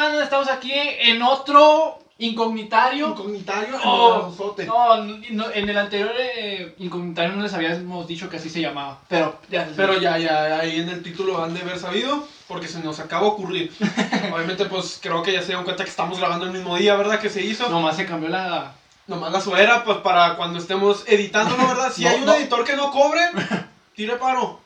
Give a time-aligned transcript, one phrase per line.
[0.00, 3.08] Estamos aquí en otro incognitario.
[3.08, 4.64] Incognitario Oh, Sote.
[4.64, 9.00] No, no, en el anterior eh, incognitario no les habíamos dicho que así se llamaba.
[9.08, 9.68] Pero ya.
[9.76, 13.22] Pero ya, ya, ahí en el título han de haber sabido, porque se nos acaba
[13.24, 13.72] de ocurrir.
[14.32, 17.20] Obviamente, pues creo que ya se dieron cuenta que estamos grabando el mismo día, ¿verdad?
[17.20, 17.68] Que se hizo.
[17.68, 18.72] Nomás se cambió la.
[19.08, 21.92] Nomás la suera, pues para cuando estemos editándolo, ¿verdad?
[21.92, 23.20] Si No, hay un editor que no cobre,
[23.94, 24.60] tire paro.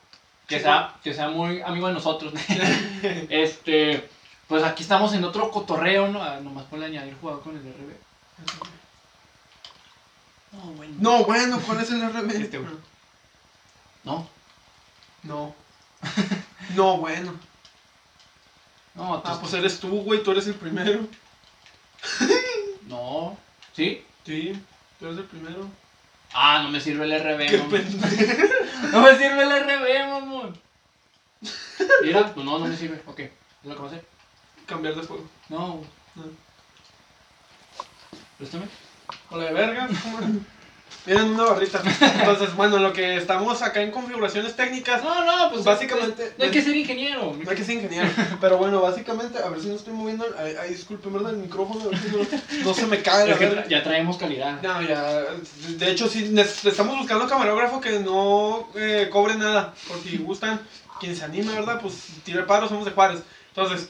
[0.46, 2.32] Que sea, que sea muy amigo de nosotros.
[3.28, 4.08] este.
[4.48, 6.22] Pues aquí estamos en otro cotorreo, ¿no?
[6.22, 7.92] Ah, nomás por añadir jugador con el RB.
[10.52, 10.94] No, bueno.
[10.98, 12.30] No, bueno, ¿cuál es el RB?
[12.36, 12.74] Este, güey.
[14.04, 14.28] No,
[15.22, 15.54] No.
[16.74, 17.32] No, bueno.
[18.94, 21.06] no, Ah, pues, pues eres tú, güey, tú eres el primero.
[22.88, 23.36] no.
[23.74, 24.04] ¿Sí?
[24.24, 24.60] Sí,
[24.98, 25.68] tú eres el primero.
[26.32, 27.70] Ah, no me sirve el RB, Qué mamón.
[27.70, 28.42] pendejo.
[28.92, 30.58] No me sirve el RB, mamón.
[32.02, 33.00] Mira, pues no, no me sirve.
[33.06, 33.30] Ok, es
[33.64, 34.06] lo que voy a hacer.
[34.66, 35.24] Cambiar de juego.
[35.48, 35.80] No,
[36.16, 36.24] No.
[38.38, 38.64] préstame.
[39.30, 39.88] Hola de verga.
[41.06, 41.80] Miren una barrita.
[42.00, 45.04] Entonces, bueno, lo que estamos acá en configuraciones técnicas.
[45.04, 47.32] No, no, pues Básicamente- No hay que ser ingeniero.
[47.40, 48.08] No hay que ser ingeniero.
[48.40, 50.26] Pero bueno, básicamente, a ver si no estoy moviendo.
[50.36, 51.30] Ay, ay, disculpen, ¿verdad?
[51.34, 51.84] El micrófono.
[51.84, 54.60] a ver si no, no se me cae Es que ya traemos calidad.
[54.62, 55.22] No, ya.
[55.78, 59.74] De hecho, sí, estamos buscando camarógrafo que no eh, cobre nada.
[59.86, 60.60] Por si gustan,
[60.98, 61.80] quien se anime, ¿verdad?
[61.80, 63.20] Pues tire paro, somos de Juárez.
[63.54, 63.88] Entonces,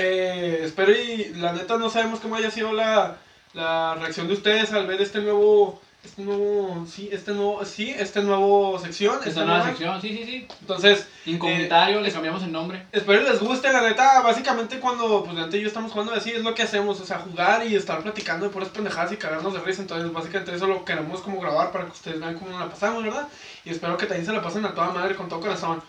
[0.00, 3.16] eh, espero y la neta no sabemos cómo haya sido la,
[3.52, 5.80] la reacción de ustedes al ver este nuevo.
[6.02, 6.86] Este nuevo.
[6.88, 7.62] Sí, este nuevo.
[7.64, 9.16] Sí, este nuevo sección.
[9.16, 9.70] Esta esta nueva nueva.
[9.70, 10.48] sección, sí, sí, sí.
[10.62, 12.86] Entonces, Incomunitario, le cambiamos el nombre.
[12.90, 16.42] Espero les guste, la neta, básicamente cuando pues Dante y yo estamos jugando así es
[16.42, 19.60] lo que hacemos, o sea, jugar y estar platicando de puras pendejadas y cagarnos de
[19.60, 22.70] risa, entonces básicamente eso lo queremos como grabar para que ustedes vean cómo nos la
[22.70, 23.28] pasamos, ¿verdad?
[23.66, 25.82] Y espero que también se la pasen a toda madre con todo corazón.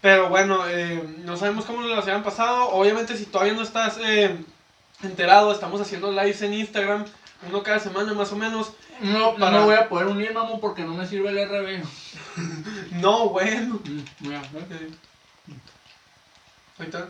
[0.00, 3.98] Pero bueno, eh, no sabemos cómo nos las hayan pasado, obviamente si todavía no estás
[4.00, 4.36] eh,
[5.02, 7.04] enterado, estamos haciendo lives en Instagram,
[7.48, 8.72] uno cada semana más o menos.
[9.00, 11.84] No, no me voy a poder unir, mamón, porque no me sirve el RB.
[13.00, 13.80] No, bueno.
[14.20, 14.40] Mira.
[14.70, 14.90] Eh,
[16.78, 17.08] Ahí está.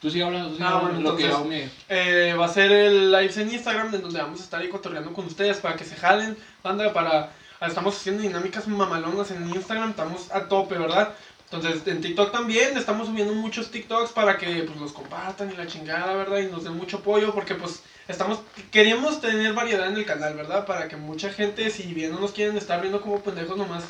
[0.00, 2.72] Tú sigue hablando, tú sigue Ah, hablando, bueno, lo que entonces- Eh, va a ser
[2.72, 5.84] el live en Instagram en donde vamos a estar ahí cotorreando con ustedes para que
[5.84, 7.32] se jalen, banda, para...
[7.60, 11.12] Estamos haciendo dinámicas mamalonas en Instagram, estamos a tope, ¿verdad?
[11.52, 15.66] Entonces en TikTok también estamos subiendo muchos TikToks para que pues los compartan y la
[15.66, 16.38] chingada, ¿verdad?
[16.38, 18.38] Y nos den mucho apoyo porque pues estamos...
[18.70, 20.64] Queríamos tener variedad en el canal, ¿verdad?
[20.64, 23.82] Para que mucha gente, si bien no nos quieren estar viendo como pendejos nomás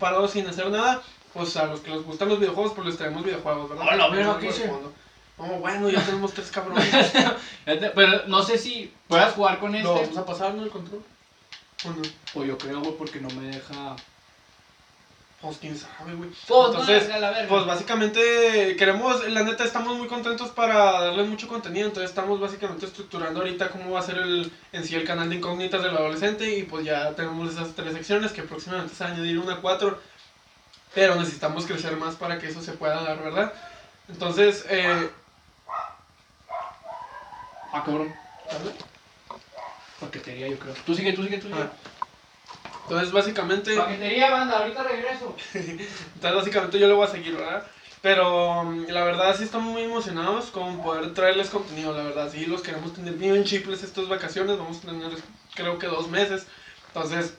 [0.00, 3.24] parados sin hacer nada, pues a los que les gustan los videojuegos, pues les traemos
[3.24, 3.86] videojuegos, ¿verdad?
[3.92, 4.68] Hola, vean ¿qué hice?
[5.38, 6.84] No, bueno, ya tenemos tres cabrones.
[7.66, 10.02] Este, Pero no sé si puedas jugar con Lo este.
[10.02, 10.64] vamos a pasar, ¿no?
[10.64, 11.02] El control.
[11.84, 12.02] ¿O no?
[12.34, 13.96] O yo creo, güey, porque no me deja.
[15.44, 16.30] Pues quién sabe, güey.
[16.30, 17.48] Pues, Entonces, valga la verga.
[17.50, 22.86] Pues básicamente queremos, la neta estamos muy contentos para darle mucho contenido, entonces estamos básicamente
[22.86, 26.56] estructurando ahorita cómo va a ser el, en sí el canal de incógnitas del adolescente
[26.56, 29.60] y pues ya tenemos esas tres secciones que próximamente se va a añadir una a
[29.60, 30.00] cuatro,
[30.94, 33.52] pero necesitamos crecer más para que eso se pueda dar, ¿verdad?
[34.08, 35.10] Entonces, eh,
[37.70, 38.14] Ah, cabrón.
[40.00, 40.74] Paquetería, yo creo.
[40.86, 41.60] Tú sigue, tú sigue, tú sigue.
[41.60, 41.72] Ah.
[42.84, 43.76] Entonces básicamente...
[43.76, 45.34] Paquetería, banda, ahorita regreso.
[45.54, 47.64] Entonces básicamente yo le voy a seguir, ¿verdad?
[48.02, 52.30] Pero mm, la verdad sí estamos muy emocionados con poder traerles contenido, la verdad.
[52.30, 54.58] Sí, los queremos tener bien chiples estas vacaciones.
[54.58, 55.10] Vamos a tener
[55.54, 56.46] creo que dos meses.
[56.88, 57.34] Entonces,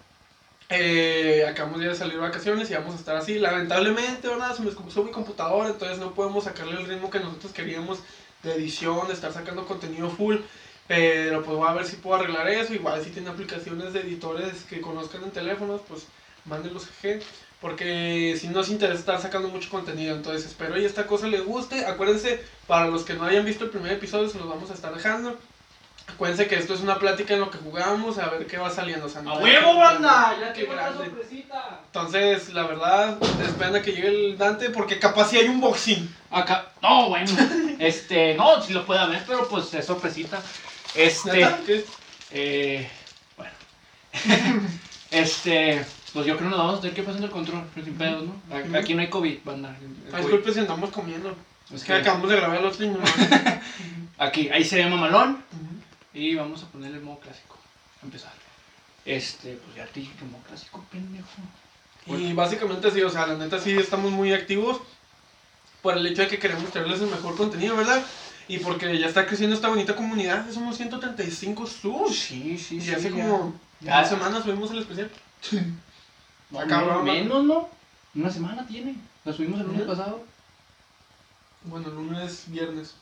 [0.69, 3.37] eh, acabamos ya de salir de vacaciones y vamos a estar así.
[3.37, 4.55] Lamentablemente, ¿verdad?
[4.55, 7.99] Se me descompuso mi computadora, entonces no podemos sacarle el ritmo que nosotros queríamos
[8.41, 10.37] de edición, de estar sacando contenido full.
[10.87, 12.73] Pero pues voy a ver si puedo arreglar eso.
[12.73, 16.05] Igual si tiene aplicaciones de editores que conozcan en teléfonos, pues
[16.45, 17.21] mándenlos jeje.
[17.61, 21.85] Porque si nos interesa estar sacando mucho contenido, entonces espero y esta cosa les guste.
[21.85, 24.93] Acuérdense, para los que no hayan visto el primer episodio, se los vamos a estar
[24.93, 25.35] dejando.
[26.07, 29.07] Acuérdense que esto es una plática en lo que jugamos, a ver qué va saliendo.
[29.07, 30.37] o sea, no ¡A huevo, banda!
[30.39, 31.79] Ya qué tengo sorpresita.
[31.87, 36.13] Entonces, la verdad, esperan a que llegue el Dante porque capaz si hay un boxing.
[36.31, 36.71] Acá.
[36.81, 37.31] No, bueno.
[37.77, 40.41] Este, no, si lo puede haber, pero pues es sorpresita.
[40.95, 41.85] Este.
[42.31, 42.89] Eh.
[43.37, 43.51] Bueno.
[45.11, 45.85] este.
[46.13, 48.23] Pues yo creo que nos vamos a tener que pasar el control, pero sin pedos,
[48.23, 48.41] ¿no?
[48.55, 48.77] A- Ujú.
[48.77, 49.75] Aquí no hay COVID, banda.
[49.81, 50.21] El Ay, COVID.
[50.21, 51.35] disculpe si andamos comiendo.
[51.73, 52.99] Es que acabamos de grabar el otro y no.
[54.17, 55.43] aquí, ahí se ve mamalón.
[56.13, 57.57] Y vamos a ponerle el modo clásico.
[58.01, 58.31] A empezar.
[59.03, 61.27] Este, pues ya te dije que modo clásico, pendejo.
[62.07, 64.79] Y básicamente sí, o sea, la neta sí estamos muy activos
[65.81, 68.01] por el hecho de que queremos traerles el mejor contenido, ¿verdad?
[68.47, 72.15] Y porque ya está creciendo esta bonita comunidad, somos 135 subs.
[72.15, 72.91] Sí, sí, Y sí.
[72.93, 73.27] hace ya.
[73.27, 73.99] como Ya.
[74.01, 75.09] dos semanas subimos el especial.
[76.51, 77.69] No, Acá, menos, ¿no?
[78.13, 78.95] Una semana tiene.
[79.23, 80.23] La subimos el lunes pasado.
[81.63, 82.93] Bueno, lunes, viernes.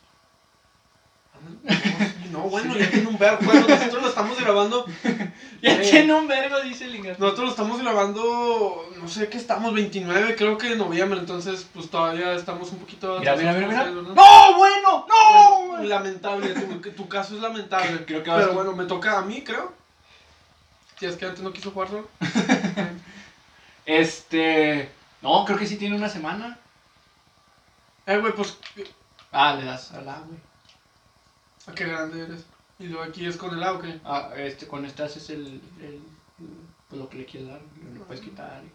[2.32, 3.46] No, bueno, ya tiene un verbo.
[3.46, 4.86] Bueno, nosotros lo estamos grabando.
[5.62, 7.24] Ya eh, tiene un vergo, dice el ingato.
[7.24, 11.90] Nosotros lo estamos grabando, no sé qué estamos, 29, creo que de noviembre, entonces pues
[11.90, 13.18] todavía estamos un poquito...
[13.20, 13.86] Mira, mira, mira.
[13.86, 15.06] ¡No, bueno!
[15.08, 15.68] ¡No!
[15.68, 18.04] Bueno, lamentable, tu, tu caso es lamentable.
[18.04, 19.72] Creo que Pero bueno, me toca a mí, creo.
[21.00, 22.10] Si es que antes no quiso jugar solo.
[23.86, 24.90] Este.
[25.22, 26.58] No, creo que sí tiene una semana.
[28.06, 28.58] Eh, güey, pues,
[29.32, 30.40] Ah, le das a la, güey.
[31.68, 32.46] ¿A qué grande eres?
[32.80, 34.00] Y luego aquí es con el A, ¿o qué?
[34.04, 35.62] Ah, este, con este haces el.
[35.82, 36.00] el,
[36.90, 37.62] pues lo que le quieres dar,
[37.98, 38.62] lo puedes quitar.
[38.66, 38.70] y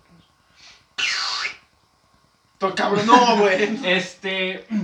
[2.59, 3.79] todo To- cabrón, no, güey.
[3.85, 4.67] Este.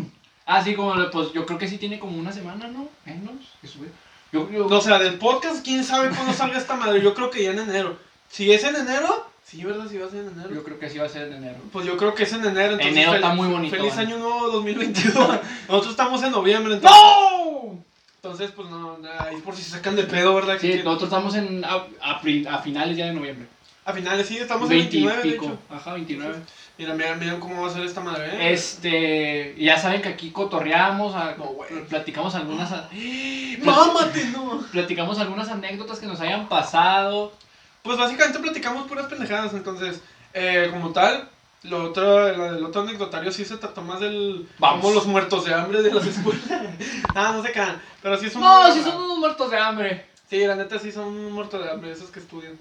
[0.47, 2.87] Ah, sí, como, pues yo creo que sí tiene como una semana, ¿no?
[3.07, 3.33] Menos.
[3.63, 3.89] que sube.
[4.31, 7.01] Yo, yo, O sea, del podcast, quién sabe cuándo salga esta madre.
[7.01, 7.97] Yo creo que ya en enero.
[8.29, 9.89] Si es en enero, sí, ¿verdad?
[9.89, 10.51] Si va a ser en enero.
[10.55, 11.57] yo creo que sí va a ser en enero.
[11.73, 12.73] Pues yo creo que es en enero.
[12.75, 15.15] Entonces Enero está muy bonito, Feliz año nuevo 2022.
[15.69, 17.01] Nosotros estamos en noviembre, entonces.
[17.01, 17.34] ¡No!
[18.25, 20.57] Entonces, pues no, ahí por si se sacan de pedo, ¿verdad?
[20.59, 23.47] Sí, nosotros estamos en, a, a pri- a finales ya de noviembre.
[23.85, 25.45] A finales, sí, estamos en 20 y 29, de pico.
[25.45, 25.59] hecho.
[25.69, 26.39] Ajá, 29.
[26.79, 28.53] Mira, mira, mira cómo va a ser esta madre, ¿eh?
[28.55, 31.53] Este, ya saben que aquí cotorreamos, a- No,
[31.91, 32.71] platicamos algunas,
[33.63, 34.65] ¡Mámate, no!
[34.73, 37.31] platicamos algunas anécdotas que nos hayan pasado.
[37.83, 40.01] Pues básicamente platicamos puras pendejadas, entonces,
[40.33, 41.29] eh, como tal,
[41.65, 44.47] lo otro, el otro anecdotario sí se trató más del...
[44.59, 44.95] Vamos.
[44.95, 46.45] Los muertos de hambre de las escuelas.
[47.15, 48.43] ah, no se cagan, pero sí son...
[48.43, 50.07] No, si son unos muertos de hambre.
[50.29, 52.59] Sí, la neta sí son muertos de hambre, esos que estudian.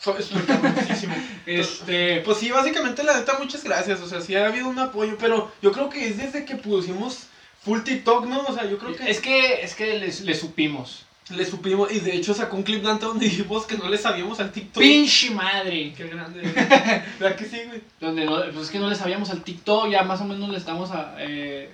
[0.00, 0.16] So,
[0.46, 1.14] cabroncísimo.
[1.46, 5.16] Este, Pues sí, básicamente la neta muchas gracias, o sea, sí ha habido un apoyo,
[5.18, 7.26] pero yo creo que es desde que pusimos
[7.62, 8.40] full TikTok, ¿no?
[8.42, 11.04] O sea, yo creo que es que, es que les, les supimos.
[11.30, 14.40] Le supimos, y de hecho sacó un clip Dante donde dijimos que no le sabíamos
[14.40, 14.82] al TikTok.
[14.82, 15.92] Pinche madre.
[15.96, 17.04] Qué grande, ¿verdad?
[17.20, 17.82] ¿verdad que sí, güey?
[18.00, 20.56] Donde no, pues es que no le sabíamos al TikTok, ya más o menos le
[20.58, 21.70] estamos a- eh,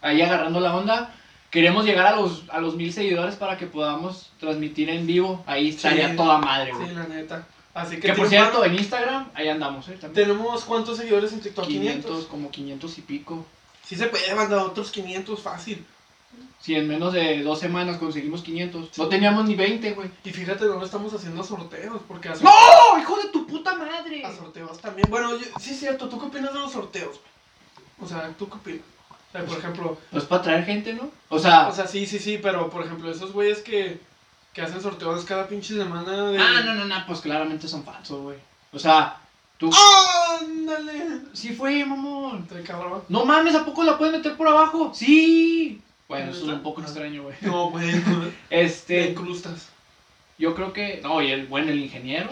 [0.00, 1.14] ahí agarrando la onda.
[1.50, 5.42] Queremos llegar a los, a los mil seguidores para que podamos transmitir en vivo.
[5.46, 6.16] Ahí estaría Sí.
[6.16, 6.88] toda madre, güey.
[6.88, 7.46] Sí, la neta.
[7.74, 9.98] Así que, que por cierto, en Instagram, ahí andamos, ¿eh?
[10.00, 10.28] También.
[10.28, 11.66] tenemos cuántos seguidores en TikTok?
[11.66, 12.02] 500.
[12.04, 13.46] 500, como 500 y pico.
[13.84, 15.84] Sí se puede mandar otros 500 fácil.
[16.62, 18.96] Si en menos de dos semanas conseguimos 500.
[18.96, 20.08] No teníamos ni 20, güey.
[20.24, 22.98] Y fíjate, no estamos haciendo sorteos, porque a, ¡No!
[23.00, 24.24] ¡Hijo de tu puta madre!
[24.24, 25.10] a sorteos también.
[25.10, 27.18] Bueno, yo- sí es cierto, ¿tú qué opinas de los sorteos?
[28.00, 28.80] O sea, ¿tú qué opinas?
[29.28, 31.10] O sea, por ejemplo, Pues para traer gente, ¿no?
[31.30, 33.98] O sea, o sea, sí, sí, sí, pero por ejemplo, esos güeyes que,
[34.52, 36.38] que hacen sorteos cada pinche semana de...
[36.38, 38.38] ah, no, no, no, pues claramente son falsos, güey.
[38.72, 39.18] O sea,
[39.58, 39.70] tú.
[40.40, 41.22] ¡Ándale!
[41.32, 42.42] Sí fue, mamón.
[42.42, 43.02] Estoy cabrón.
[43.08, 44.92] No mames, ¿a poco la puedes meter por abajo?
[44.94, 45.80] Sí.
[46.12, 47.36] Bueno, eso es un poco extraño, güey.
[47.40, 47.90] No, güey,
[48.50, 49.68] Este, incrustas.
[50.38, 51.00] yo creo que.
[51.02, 52.30] No, y el bueno, el ingeniero.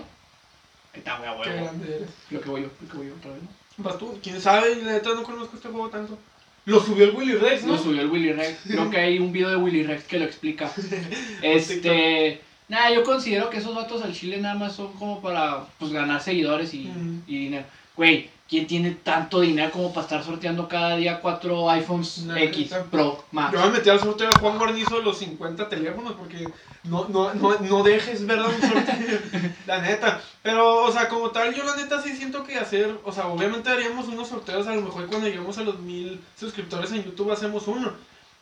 [0.92, 2.10] Ahí está, güey, a Qué grande eres.
[2.28, 3.84] Creo que voy yo, creo que voy yo otra vez, ¿no?
[3.84, 6.18] Vas tú, quién sabe, la neta no conozco este juego tanto.
[6.66, 7.72] Lo subió el Willy Rex, ¿no?
[7.72, 8.58] Lo subió el Willy Rex.
[8.66, 10.70] Creo que hay un video de Willy Rex que lo explica.
[11.42, 12.42] Este.
[12.68, 16.22] Nada, yo considero que esos vatos al chile nada más son como para pues ganar
[16.22, 16.88] seguidores y,
[17.26, 17.64] y dinero.
[17.96, 22.74] Güey, ¿quién tiene tanto dinero como para estar sorteando cada día cuatro iPhones X.
[22.90, 23.52] Pro Max?
[23.54, 26.46] Yo me metí al sorteo de Juan Guarnizo los 50 teléfonos porque
[26.82, 28.48] no, no, no, no dejes, ¿verdad?
[28.48, 29.18] Un sorteo.
[29.66, 30.20] la neta.
[30.42, 33.70] Pero, o sea, como tal, yo la neta sí siento que hacer, o sea, obviamente
[33.70, 37.68] haríamos unos sorteos, a lo mejor cuando lleguemos a los mil suscriptores en YouTube hacemos
[37.68, 37.92] uno.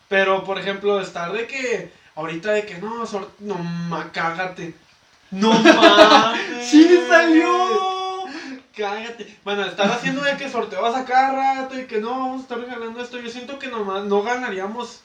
[0.09, 4.75] Pero, por ejemplo, estar de que, ahorita de que no, sor- no, ma, cágate.
[5.31, 6.67] No mames.
[6.67, 7.88] ¡Sí salió!
[8.79, 9.37] Cállate.
[9.45, 12.59] Bueno, estar haciendo de que sorteos a cada rato y que no vamos a estar
[12.61, 13.19] regalando esto.
[13.19, 15.01] Yo siento que nomás no ganaríamos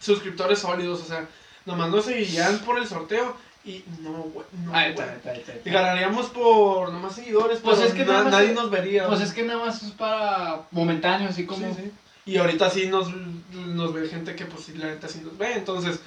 [0.00, 1.00] suscriptores sólidos.
[1.02, 1.26] O sea,
[1.66, 4.46] nomás nos seguirían por el sorteo y no, güey.
[4.64, 5.06] No, Ahí güey.
[5.08, 5.80] está, ahí está, ahí está, ahí Y está.
[5.82, 7.60] ganaríamos por nomás seguidores.
[7.60, 9.06] Pues es que na- nada más- nadie nos vería.
[9.06, 11.66] Pues es que nada más es para momentáneo, así como.
[11.74, 11.92] Sí, sí.
[12.26, 13.08] Y ahorita sí nos,
[13.54, 15.54] nos ve gente que, pues, la neta sí nos ve.
[15.54, 16.00] Entonces,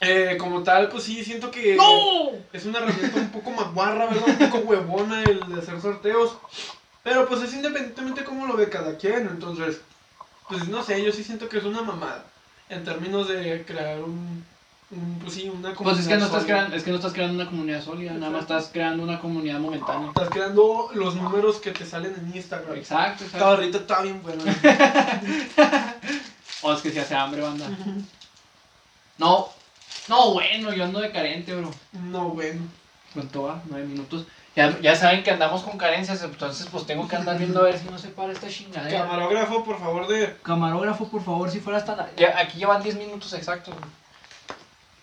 [0.00, 1.76] eh, como tal, pues sí, siento que.
[1.76, 2.30] ¡No!
[2.52, 4.28] Es una herramienta un poco maguarra, ¿verdad?
[4.28, 6.36] Un poco huevona el de hacer sorteos.
[7.02, 9.26] Pero pues es independientemente cómo lo ve cada quien.
[9.26, 9.80] Entonces,
[10.48, 12.24] pues no sé, yo sí siento que es una mamada.
[12.68, 14.44] En términos de crear un.
[14.90, 15.96] un, pues sí, una comunidad.
[15.96, 16.56] Pues es que no estás sólida.
[16.56, 19.58] creando, es que no estás creando una comunidad sólida, nada más estás creando una comunidad
[19.58, 20.08] momentánea.
[20.08, 22.76] Estás creando los números que te salen en Instagram.
[22.76, 23.46] Exacto, Esta exacto.
[23.46, 24.44] barrita está bien buena.
[26.62, 27.66] O es que se hace hambre, banda.
[29.18, 29.48] No,
[30.08, 31.70] no, bueno, yo ando de carente, bro.
[31.92, 32.62] no, bueno.
[33.14, 33.62] ¿Cuánto va?
[33.66, 34.26] Nueve minutos.
[34.54, 37.78] Ya, ya saben que andamos con carencias, entonces pues tengo que andar viendo a ver
[37.78, 39.02] si no se para esta chingadera.
[39.02, 40.36] Camarógrafo, por favor, de.
[40.42, 42.08] Camarógrafo, por favor, si fuera hasta la...
[42.16, 43.74] Ya, aquí llevan 10 minutos exactos.
[43.74, 43.88] güey.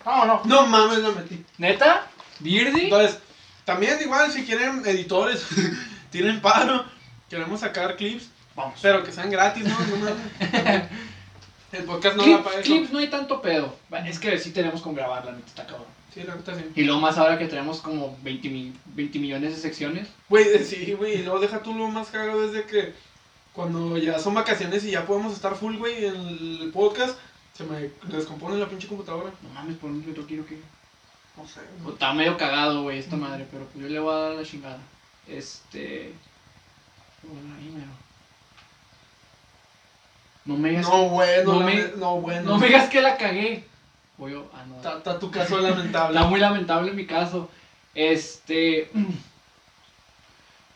[0.04, 0.42] No, no.
[0.44, 1.44] No mames, la metí.
[1.58, 2.06] ¿Neta?
[2.38, 2.84] ¿Birdie?
[2.84, 3.18] Entonces,
[3.64, 5.46] también igual si quieren editores,
[6.10, 6.84] tienen paro,
[7.28, 8.78] queremos sacar clips, Vamos.
[8.82, 9.76] pero que sean gratis, ¿no?
[9.78, 10.82] No mames.
[11.72, 12.62] El podcast no Clip- da para eso.
[12.72, 13.74] clips no hay tanto pedo.
[14.06, 15.86] Es que sí tenemos con grabar, la neta, está cabrón.
[16.14, 16.64] Sí, la neta sí.
[16.74, 20.08] Y luego más ahora que tenemos como 20, mil- 20 millones de secciones.
[20.28, 22.94] Güey, sí, güey, y luego deja tú lo más cagado desde que
[23.52, 27.18] cuando ya son vacaciones y ya podemos estar full, güey, en el podcast,
[27.54, 29.30] se me descompone la pinche computadora.
[29.42, 30.58] No mames, por un otro quiero que...
[31.36, 31.60] No sé.
[31.92, 34.78] Está medio cagado, güey, esta madre, pero pues yo le voy a dar la chingada.
[35.26, 36.12] Este...
[37.22, 37.90] Bueno, ahí mero.
[40.46, 42.50] No me digas, No, bueno, no me- no, bueno.
[42.50, 43.64] no me digas que la cagué.
[44.18, 44.76] Yo, ah, no.
[44.76, 46.16] Está, está tu caso lamentable.
[46.16, 47.50] Está muy lamentable mi caso.
[47.94, 48.90] Este...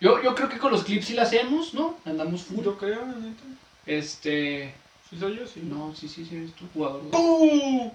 [0.01, 1.95] Yo, yo creo que con los clips sí la hacemos, ¿no?
[2.07, 2.65] Andamos full.
[2.65, 3.43] Yo creo, la neta.
[3.85, 4.75] Este...
[5.11, 5.61] Sí soy yo, sí.
[5.63, 7.03] No, sí, sí, sí, eres tu jugador.
[7.11, 7.91] ¡Pum!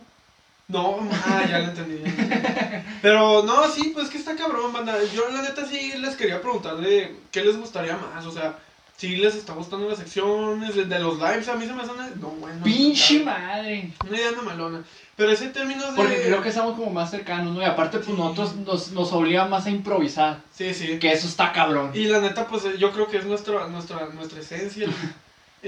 [0.68, 1.98] No, ah, ya lo entendí.
[2.04, 2.90] ya lo entendí.
[3.02, 4.98] Pero no, sí, pues que está cabrón, banda.
[5.16, 8.26] Yo la neta sí les quería preguntar de qué les gustaría más.
[8.26, 8.60] O sea,
[8.98, 12.08] si les está gustando las secciones, de, los lives, a mí se me hace una.
[12.12, 12.64] No, bueno.
[12.64, 13.92] Pinche madre.
[14.08, 14.84] Una idea mamalona.
[15.18, 15.98] Pero ese término de.
[15.98, 17.62] Porque creo que estamos como más cercanos, ¿no?
[17.62, 18.14] Y aparte, pues Sí.
[18.14, 20.42] nosotros nos, nos obliga más a improvisar.
[20.54, 20.98] Sí, sí.
[21.00, 21.92] Que eso está cabrón.
[21.94, 24.86] Y la neta, pues yo creo que es nuestra, nuestra, nuestra esencia.
[24.86, 24.94] El,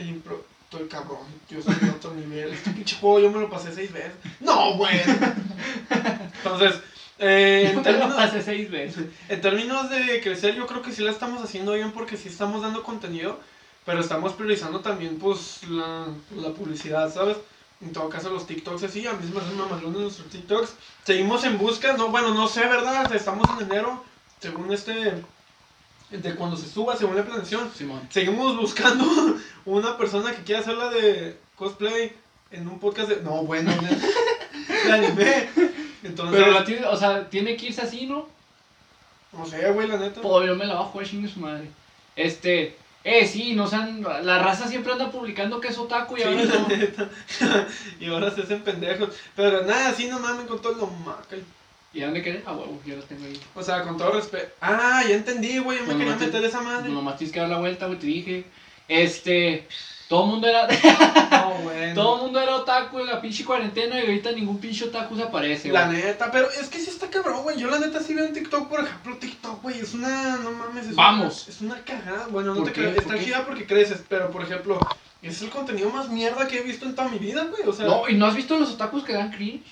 [0.04, 0.46] el impro.
[0.70, 1.20] Estoy cabrón.
[1.50, 2.52] Yo soy de otro nivel.
[2.52, 4.12] Este pinche juego yo me lo pasé seis veces.
[4.42, 5.00] No, güey.
[6.38, 6.82] Entonces,
[7.20, 8.16] eh, en términos.
[8.16, 9.06] pasé seis veces.
[9.30, 12.62] En términos de crecer, yo creo que sí la estamos haciendo bien porque sí estamos
[12.62, 13.40] dando contenido,
[13.86, 17.38] pero estamos priorizando también, pues, la, la publicidad, ¿sabes?
[17.80, 20.74] En todo caso, los TikToks así, a mí se me hacen mamalones nuestros TikToks.
[21.04, 23.14] Seguimos en busca, no, bueno, no sé, ¿verdad?
[23.14, 24.04] Estamos en enero,
[24.40, 25.24] según este,
[26.10, 27.72] de cuando se suba, según la planeación.
[27.76, 28.02] Simón.
[28.10, 29.06] Seguimos buscando
[29.66, 32.16] una persona que quiera hacerla de cosplay
[32.52, 33.22] en un podcast de...
[33.22, 35.50] No, bueno, de, de anime.
[36.04, 38.28] Entonces, Pero la tiene, o sea, tiene que irse así, ¿no?
[39.34, 40.22] no sé, güey, la neta.
[40.22, 41.70] Pues yo me la voy a jugar chingue su madre.
[42.16, 46.44] Este, eh, sí, no sean, la raza siempre anda publicando que es otaku y ahora
[46.44, 46.68] no.
[46.68, 47.10] neta.
[48.00, 49.10] y ahora se hacen pendejos.
[49.36, 51.36] Pero nada, sí, no mames con todo lo maca.
[51.94, 52.44] ¿Y dónde querés?
[52.46, 53.40] Ah, huevo, yo los tengo ahí.
[53.56, 54.54] O sea, con todo respeto.
[54.62, 55.78] Ah, ya entendí, güey.
[55.80, 56.90] Yo me Bueno, quería te- meter esa madre.
[56.90, 58.46] Nomás tienes que dar la vuelta, güey, te dije.
[58.88, 59.68] Este,
[60.08, 60.68] todo el mundo era,
[61.32, 61.94] No, bueno.
[61.96, 65.24] todo el mundo era otaku en la pinche cuarentena y ahorita ningún pinche otaku se
[65.24, 65.98] aparece, La güey.
[66.02, 67.58] neta, pero es que sí está cabrón, güey.
[67.60, 69.80] Yo la neta sí veo en TikTok, por ejemplo, TikTok, güey.
[69.80, 70.88] Es una, no mames.
[70.88, 71.44] Es Vamos.
[71.48, 72.28] Una, es una cagada.
[72.30, 72.82] Bueno, no ¿Por te qué?
[72.82, 73.04] creas.
[73.04, 74.04] ¿Por Está chida porque creces.
[74.08, 74.80] Pero, por ejemplo,
[75.22, 77.68] es el contenido más mierda que he visto en toda mi vida, güey.
[77.68, 79.64] O sea, No, ¿y no has visto los otakus que dan cringe?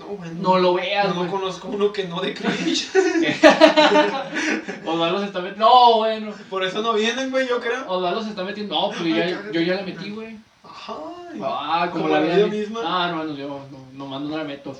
[0.00, 0.34] No, bueno.
[0.40, 1.30] No lo veas, No güey.
[1.30, 2.88] conozco uno que no de cringe.
[4.84, 5.66] Osvaldo se está metiendo.
[5.66, 6.34] No, bueno.
[6.48, 7.84] por eso no vienen, güey, yo creo.
[7.88, 8.74] Osvaldo se está metiendo.
[8.74, 9.52] No, pues yo Ay, ya, cállate.
[9.52, 10.36] yo ya la metí, güey.
[10.64, 10.94] Ajá.
[11.42, 12.80] Ah, como, Como la vida, vida mi- misma.
[12.84, 14.76] Ah, no, no, yo no, nomás no la meto.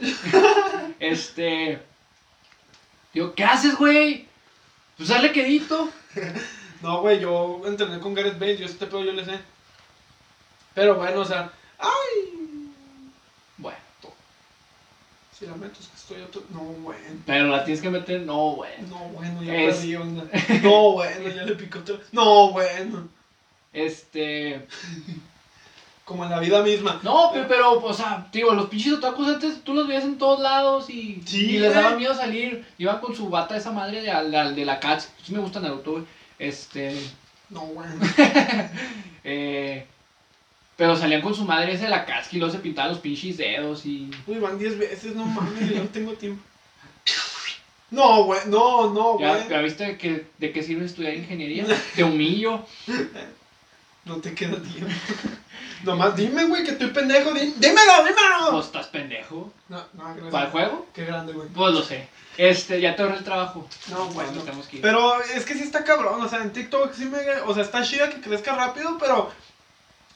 [1.01, 1.81] este.
[3.15, 4.27] Digo, ¿qué haces, güey?
[4.97, 5.89] Pues dale quedito.
[6.83, 9.39] No, güey, yo entrené con Gareth Bale, yo este pedo yo le sé.
[10.73, 12.71] Pero bueno, o sea, ay,
[13.59, 13.77] Bueno,
[15.41, 16.43] si la meto es que estoy otro.
[16.51, 17.01] No, bueno.
[17.27, 18.21] pero la tienes que meter.
[18.21, 18.87] No, bueno.
[18.91, 20.25] No, bueno, ya Es- perdí onda.
[20.63, 21.99] No, bueno, ya le picó todo.
[22.13, 23.09] No, bueno.
[23.73, 24.67] Este.
[26.05, 27.01] Como en la vida misma.
[27.05, 30.41] No, pe- pero, o sea, digo, los pinches otakus antes tú los veías en todos
[30.41, 32.67] lados y, Sí, y les daba miedo salir.
[32.79, 35.09] Iban con su bata esa madre de, la- de la Cats.
[35.25, 36.05] Sí me gusta Naruto, güey.
[36.39, 36.95] Este.
[37.49, 37.95] No, bueno.
[39.25, 39.87] eh,
[40.81, 43.37] pero salían con su madre esa de la Katsuki y luego se pintaban los pinches
[43.37, 44.11] dedos y.
[44.27, 46.43] Uy, van 10 veces, no mames, yo no tengo tiempo.
[47.91, 49.49] No, güey, no, no, ¿Ya, güey.
[49.49, 51.67] ya viste que, de qué sirve estudiar ingeniería?
[51.95, 52.65] Te humillo.
[54.07, 54.91] No te queda tiempo.
[55.85, 57.33] Nomás dime, güey, que estoy pendejo.
[57.33, 58.51] di- Dímelo, dímelo.
[58.53, 59.53] Pues estás pendejo.
[59.69, 60.31] No, no, gracias.
[60.33, 60.87] ¿Para el juego?
[60.95, 61.49] Qué grande, güey.
[61.49, 62.09] Pues lo sé.
[62.39, 63.69] Este, ya te ahorré el trabajo.
[63.91, 64.83] No, que ir.
[64.83, 67.19] Pero es que sí está cabrón, o sea, en TikTok sí me...
[67.47, 69.31] O sea, está chida que crezca rápido, pero...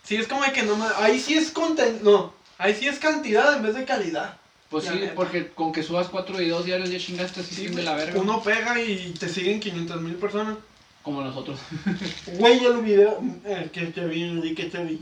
[0.04, 0.86] Sí es como de que no me...
[0.98, 2.00] Ahí sí es conten...
[2.02, 4.36] No, ahí sí es cantidad en vez de calidad.
[4.68, 7.94] Pues sí, porque con que subas cuatro videos diarios ya chingaste así Sí, de la
[7.94, 8.20] verga.
[8.20, 10.56] Uno pega y te siguen 500 mil personas.
[11.02, 11.58] Como nosotros.
[12.38, 13.20] Güey, el video...
[13.44, 15.00] El que te vi, el que te vi.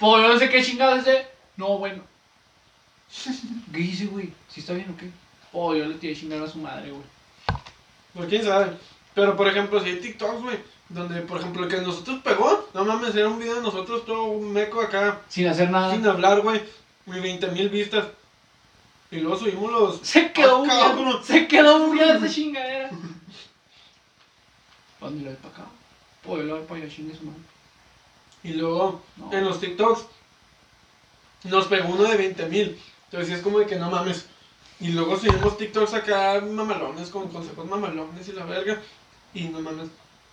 [0.00, 1.26] Pues no sé qué chingados es de.
[1.58, 2.02] No, bueno.
[3.70, 4.32] ¿Qué hice, güey?
[4.48, 5.10] ¿Sí está bien o qué?
[5.52, 7.02] Oh, yo le tiré chingar a su madre, güey.
[8.14, 8.72] Pues quién sabe.
[9.14, 10.58] Pero por ejemplo, si hay TikToks, güey,
[10.90, 14.38] donde por ejemplo el que nosotros pegó, no mames, era un video de nosotros todo
[14.40, 15.92] meco acá, Sin hacer nada.
[15.94, 16.60] sin hablar, güey,
[17.06, 18.06] y 20 mil vistas.
[19.12, 20.00] Y luego subimos los.
[20.06, 20.82] Se quedó Ah, bugueado.
[20.96, 21.24] cabrón.
[21.24, 22.90] Se quedó bugueada esa chingadera.
[25.00, 25.64] ¿Dónde lo voy para acá?
[26.26, 27.40] Oh, yo lo voy para allá, chingue su madre.
[28.42, 29.32] Y luego No.
[29.32, 30.06] en los TikToks
[31.44, 32.80] nos pegó uno de 20 mil.
[33.10, 34.26] Entonces es como de que no mames.
[34.78, 38.80] Y luego subimos TikToks acá mamalones con consejos mamalones y la verga.
[39.34, 39.88] Y no mames.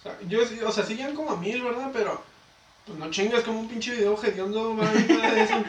[0.07, 1.89] O sea, yo, sí- o sea, siguen como a mil, ¿verdad?
[1.93, 2.21] Pero
[2.85, 5.63] Pues no chingas, como un pinche video hediondo, va a nada de eso.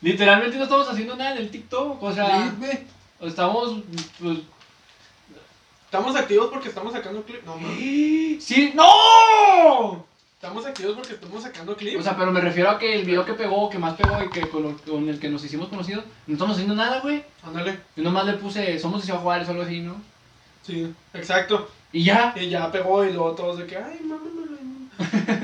[0.00, 2.02] Literalmente no estamos haciendo nada en el TikTok.
[2.02, 2.80] O sea, Sí,
[3.28, 3.82] estamos.
[4.20, 4.38] Pues,
[5.86, 7.44] Estamos activos porque estamos sacando clips.
[7.46, 7.78] No, mames.
[8.44, 8.72] ¡Sí!
[8.74, 10.04] ¡No!
[10.34, 12.00] Estamos activos porque estamos sacando clips.
[12.00, 14.28] O sea, pero me refiero a que el video que pegó, que más pegó y
[14.28, 17.22] que con, lo- con el que nos hicimos conocidos, no estamos haciendo nada, güey.
[17.44, 17.78] Ándale.
[17.96, 19.94] Yo nomás le puse, somos Isao Juárez o algo así, ¿no?
[20.66, 21.70] Sí, exacto.
[21.94, 22.34] Y ya.
[22.36, 24.20] Y ya pegó y luego todos de que, ay, mamá,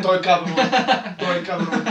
[0.02, 0.54] Todo el cabrón.
[1.19, 1.85] Todo el cabrón.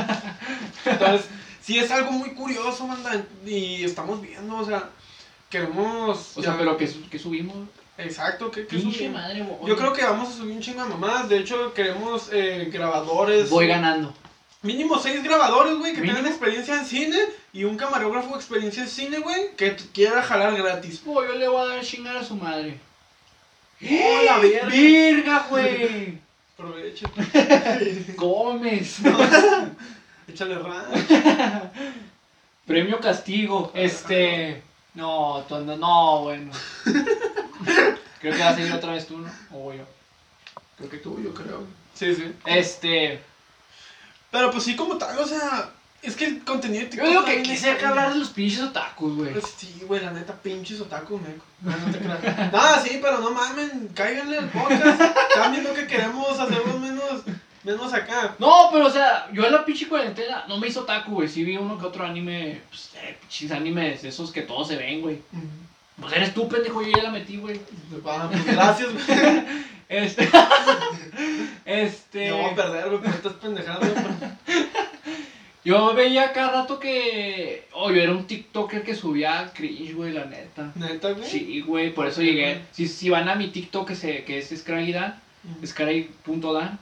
[0.86, 1.28] Entonces,
[1.62, 3.24] sí es algo muy curioso, manda.
[3.46, 4.90] Y estamos viendo, o sea,
[5.50, 6.38] queremos.
[6.38, 7.56] O ya- sea, pero que, que subimos.
[7.98, 9.22] Exacto, ¿qué, qué Pinche subimos?
[9.22, 9.46] madre.
[9.66, 11.28] Yo creo que vamos a subir un chingo de mamadas.
[11.30, 13.50] De hecho, queremos eh, grabadores.
[13.50, 14.14] Voy ganando.
[14.62, 16.18] Mínimo seis grabadores, güey, que Mínimo.
[16.18, 17.18] tengan experiencia en cine.
[17.54, 21.02] Y un camarógrafo experiencia en cine, güey, que quiera jalar gratis.
[21.06, 22.80] Oh, yo le voy a dar chingar a su madre.
[23.82, 24.68] ¡Oh, la verga!
[24.68, 26.18] ¡Verga, güey!
[26.54, 27.10] Aprovecha.
[28.18, 28.98] Comes.
[30.28, 31.72] Échale ran.
[32.66, 33.72] Premio castigo.
[33.74, 34.62] Este.
[34.96, 36.52] No, tú andas- No, bueno.
[38.20, 39.32] Creo que va a seguir otra vez tú, ¿no?
[39.52, 39.86] O voy yo.
[40.78, 41.64] Creo que tú, yo creo.
[41.94, 42.34] Sí, sí.
[42.46, 43.22] Este.
[44.32, 47.26] Pero pues sí, como tal, o sea, es que el contenido de Yo TikTok digo
[47.26, 49.32] que quise es- hablar de los pinches otakus, güey.
[49.34, 51.46] Pues sí, güey, la neta, pinches otaku, meco.
[51.62, 52.52] No, no te creas.
[52.54, 55.02] Nada, sí, pero no mamen, cáiganle al podcast.
[55.30, 57.24] Están viendo que queremos hacerlo menos,
[57.66, 58.36] menos acá.
[58.40, 61.28] No, pero o sea, yo en la pinche cuarentena no me hizo otaku, güey.
[61.28, 65.02] Sí vi uno que otro anime, pues, eh, pinches animes, esos que todos se ven,
[65.02, 65.22] güey.
[66.00, 67.60] Pues eres tú, pendejo, yo ya la metí, güey.
[68.06, 69.44] Ah, pues gracias, güey.
[69.90, 70.30] Este.
[71.66, 72.28] este.
[72.28, 74.60] Yo voy a perder, güey, por estas pendejadas, güey.
[75.66, 77.68] Yo veía cada rato que.
[77.74, 80.72] Oh, yo era un TikToker que subía cringe, güey, la neta.
[80.76, 81.30] Neta, güey.
[81.30, 82.62] Sí, güey, por eso llegué.
[82.72, 85.20] Si, si van a mi TikTok, que, se, que es Scraggydan,
[85.58, 85.68] Ujú.
[85.68, 86.80] Scraggy.dan,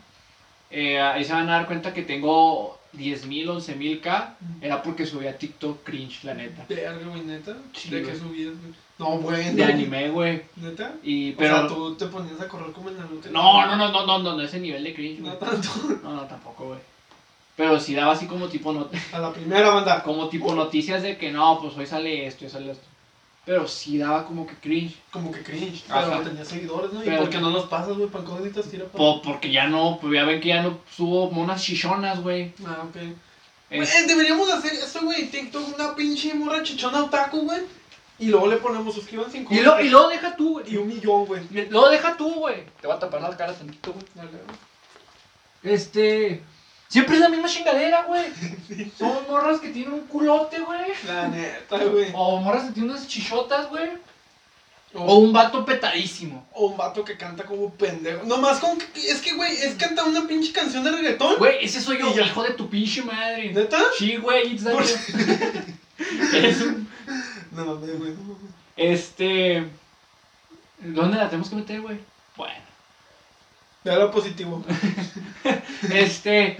[0.69, 4.35] eh, ahí se van a dar cuenta que tengo 10.000, 11.000 K.
[4.61, 6.65] Era porque subía TikTok cringe, la neta.
[6.69, 7.55] Verga, güey, neta.
[7.73, 8.11] Sí, ¿De güey.
[8.13, 8.73] qué subías, güey?
[8.99, 9.53] No, bueno.
[9.55, 10.41] De anime, güey.
[10.55, 10.93] ¿Neta?
[11.03, 11.55] Y, Pero...
[11.55, 13.29] O sea, tú te ponías a correr como el Naruto.
[13.31, 15.39] No, no, no, no, no, no, no, ese nivel de cringe, No güey.
[15.39, 15.69] tanto.
[16.03, 16.79] No, no, tampoco, güey.
[17.57, 20.01] Pero sí daba así como tipo, not A la primera banda.
[20.03, 22.85] como tipo noticias de que no, pues hoy sale esto, hoy sale esto.
[23.45, 24.95] Pero sí daba como que cringe.
[25.09, 25.83] Como que cringe.
[25.89, 26.05] Ajá.
[26.09, 27.01] Pero tenía seguidores, ¿no?
[27.01, 28.09] ¿Y Pero- por qué no los pasas, güey?
[28.09, 28.85] ¿Para necesitas tira?
[28.85, 32.53] Po- porque ya no, pues ya ven que ya no subo monas chichonas, güey.
[32.65, 32.95] Ah, ok.
[33.69, 35.27] Es- Güey, deberíamos hacer eso, güey.
[35.29, 37.61] TikTok, una pinche morra chichona otaku, güey.
[38.19, 40.77] Y luego le ponemos suscríbanse Y luego, y luego deja tú, Y güey.
[40.77, 41.41] un millón, güey.
[41.51, 42.65] Y Luego deja tú, güey.
[42.81, 44.05] Te voy a tapar la cara tantito, güey.
[44.15, 45.73] Dale, güey.
[45.73, 46.41] Este.
[46.89, 48.25] Siempre es la misma chingadera, güey.
[48.97, 50.91] Son morras que tienen un culote, güey.
[51.05, 52.09] La neta, güey.
[52.13, 53.89] O morras que tienen unas chichotas, güey.
[54.93, 56.47] O O, un vato petadísimo.
[56.53, 58.23] o un vato que canta como pendejo.
[58.25, 58.85] Nomás con que.
[59.11, 61.35] Es que, güey, es cantar una pinche canción de reggaetón.
[61.37, 63.51] Güey, ese soy yo, hijo de tu pinche madre.
[63.51, 63.79] ¿Neta?
[63.97, 64.83] Sí, güey, it's Por-.
[66.33, 66.87] Eres un-
[67.51, 68.13] No mames, güey.
[68.77, 69.67] Este.
[70.79, 71.97] ¿Dónde la tenemos que meter, güey?
[73.87, 73.99] Bueno.
[73.99, 74.63] Ve a lo positivo.
[75.93, 76.57] Este.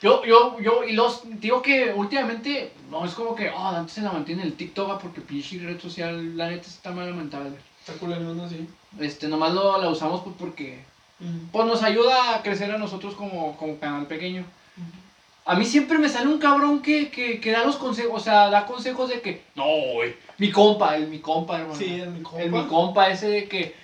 [0.00, 1.22] Yo, yo, yo, y los.
[1.40, 2.72] Digo que últimamente.
[2.90, 3.50] No es como que.
[3.50, 6.66] Oh, antes se la mantiene en el TikTok, ah, porque pinche red social, la neta
[6.66, 7.52] está mal lamentable.
[7.80, 8.66] Está culerón así.
[8.98, 10.84] Este, nomás lo, la usamos pues porque.
[11.52, 14.42] Pues nos ayuda a crecer a nosotros como, como canal pequeño.
[15.44, 18.48] A mí siempre me sale un cabrón que, que, que da los consejos, o sea,
[18.48, 19.64] da consejos de que, no,
[19.94, 21.74] güey, mi compa, el mi compa, hermano.
[21.78, 22.40] Sí, en mi compa.
[22.40, 23.74] el mi compa ese de que,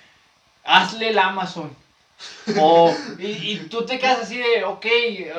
[0.63, 1.69] hazle el Amazon.
[2.59, 4.85] O, y, y tú te quedas así de, ok,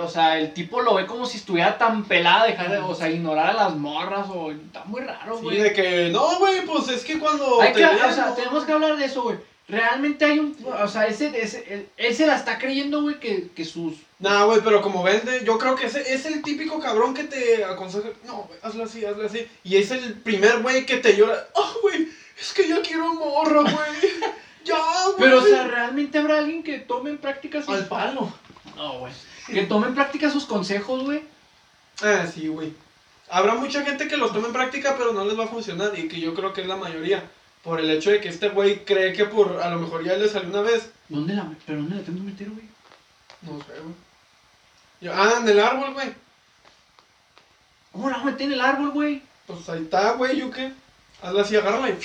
[0.00, 3.10] o sea, el tipo lo ve como si estuviera tan pelada, dejar de, o sea,
[3.10, 5.60] ignorar a las morras, o está muy raro, Sí, güey.
[5.60, 6.10] de que.
[6.10, 7.60] No, güey, pues es que cuando.
[7.60, 8.34] Hay te que, ven, o sea, ¿no?
[8.34, 9.38] tenemos que hablar de eso, güey.
[9.68, 13.50] Realmente hay un, o sea, ese, ese, él, él se la está creyendo, güey, que,
[13.54, 17.14] que sus Nah, güey, pero como vende, yo creo que ese es el típico cabrón
[17.14, 19.46] que te aconseja, no, güey, hazlo así, hazlo así.
[19.62, 22.08] Y es el primer güey que te llora, ah, güey,
[22.40, 23.97] es que yo quiero morra, güey.
[25.18, 27.74] Pero, o sea, ¿realmente habrá alguien que tome en práctica sus...
[27.74, 28.32] al palo.
[28.76, 29.12] No, güey.
[29.46, 31.22] Que tome en práctica sus consejos, güey.
[32.02, 32.72] Ah, sí, güey.
[33.30, 35.98] Habrá mucha gente que los tome en práctica, pero no les va a funcionar.
[35.98, 37.24] Y que yo creo que es la mayoría.
[37.62, 40.28] Por el hecho de que este güey cree que por, a lo mejor ya le
[40.28, 40.90] salió una vez.
[41.08, 42.64] ¿Dónde la, pero dónde la tengo que meter, güey?
[43.42, 43.94] No sé, güey.
[45.00, 46.14] Yo, ah, en el árbol, güey.
[47.92, 49.22] ¿Cómo la meter en el árbol, güey?
[49.46, 50.72] Pues ahí está, güey, ¿yo qué?
[51.22, 51.98] Hazla así, agárrala y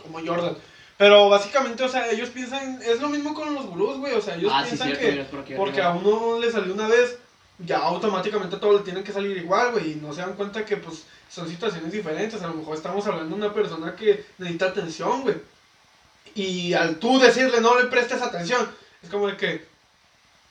[0.00, 0.56] como Jordan.
[1.02, 4.36] Pero básicamente, o sea, ellos piensan, es lo mismo con los gurús, güey, o sea,
[4.36, 6.86] ellos ah, sí, piensan cierto, que miras por aquí porque a uno le salió una
[6.86, 7.18] vez,
[7.58, 10.64] ya automáticamente a todos le tienen que salir igual, güey, y no se dan cuenta
[10.64, 14.66] que pues son situaciones diferentes, a lo mejor estamos hablando de una persona que necesita
[14.66, 15.34] atención, güey.
[16.36, 18.70] Y al tú decirle no le prestes atención,
[19.02, 19.66] es como de que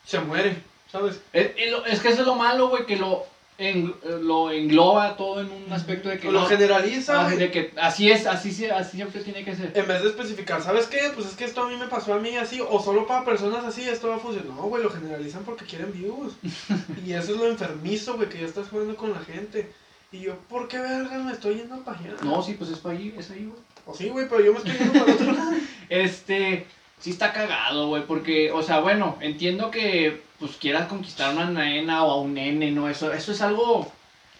[0.05, 0.61] se muere,
[0.91, 1.21] ¿sabes?
[1.31, 3.25] Es, es que eso es lo malo, güey, que lo,
[3.61, 6.31] en, lo engloba todo en un aspecto de que...
[6.31, 9.71] Lo generaliza, ah, de que así es, así, así siempre tiene que ser.
[9.75, 11.11] En vez de especificar, ¿sabes qué?
[11.13, 13.63] Pues es que esto a mí me pasó a mí así, o solo para personas
[13.63, 14.55] así, esto va a funcionar.
[14.55, 16.33] No, güey, lo generalizan porque quieren views.
[17.05, 19.71] y eso es lo enfermizo, güey, que ya estás jugando con la gente.
[20.11, 22.15] Y yo, ¿por qué verga me estoy yendo para allá?
[22.23, 23.61] No, sí, pues es para ahí, es ahí, güey.
[23.85, 25.51] O sí, güey, pero yo me estoy yendo para otro lado.
[25.89, 26.67] Este,
[26.99, 31.45] sí está cagado, güey, porque, o sea, bueno, entiendo que, pues, quieras conquistar a una
[31.45, 32.89] nena o a un nene, ¿no?
[32.89, 33.89] Eso, eso es algo...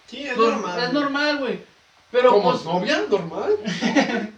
[0.07, 0.83] Sí, es pues, normal.
[0.83, 1.59] Es normal, güey.
[2.11, 3.03] Pero, ¿Como pues, novia?
[3.07, 3.55] ¿Normal?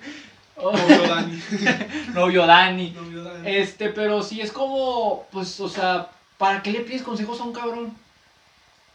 [0.61, 1.41] Novio Dani.
[2.13, 2.91] Novio Dani.
[2.91, 3.49] Novio Dani.
[3.49, 7.53] Este, pero sí es como, pues, o sea, ¿para qué le pides consejos a un
[7.53, 7.95] cabrón?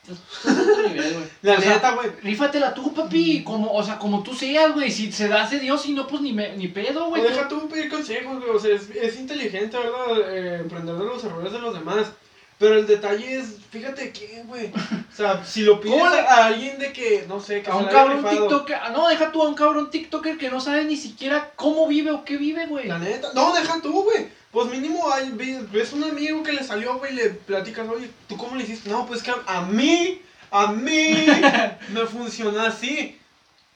[1.43, 2.11] La neta, güey.
[2.23, 3.43] Rífatela tú, papi.
[3.45, 4.91] Como, o sea, como tú seas, güey.
[4.91, 7.23] Si se da ese Dios, si no, pues ni, me, ni pedo, güey.
[7.23, 8.51] deja tú pedir consejos, güey.
[8.51, 10.31] O sea, es, es inteligente, ¿verdad?
[10.31, 12.13] Eh, aprender de los errores de los demás.
[12.59, 14.73] Pero el detalle es, fíjate quién, güey.
[14.73, 18.25] O sea, si lo pides a, alguien de que, no sé, que a un cabrón
[18.29, 18.77] TikToker.
[18.83, 22.11] Ah, no, deja tú a un cabrón TikToker que no sabe ni siquiera cómo vive
[22.11, 22.89] o qué vive, güey.
[22.89, 23.31] La neta.
[23.33, 24.29] No, deja tú, güey.
[24.51, 28.37] Pues mínimo hay, ves un amigo que le salió, güey, y le platicas, oye, ¿tú
[28.37, 28.91] cómo le hiciste?
[28.91, 31.27] No, pues que a mí, a mí
[31.93, 33.19] me funciona así.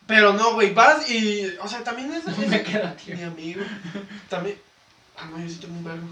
[0.09, 3.17] Pero no, güey, vas y, o sea, también es, me queda, tío.
[3.17, 3.63] mi amigo.
[4.29, 4.59] También,
[5.17, 6.09] ah, no, yo sí tengo un verbo.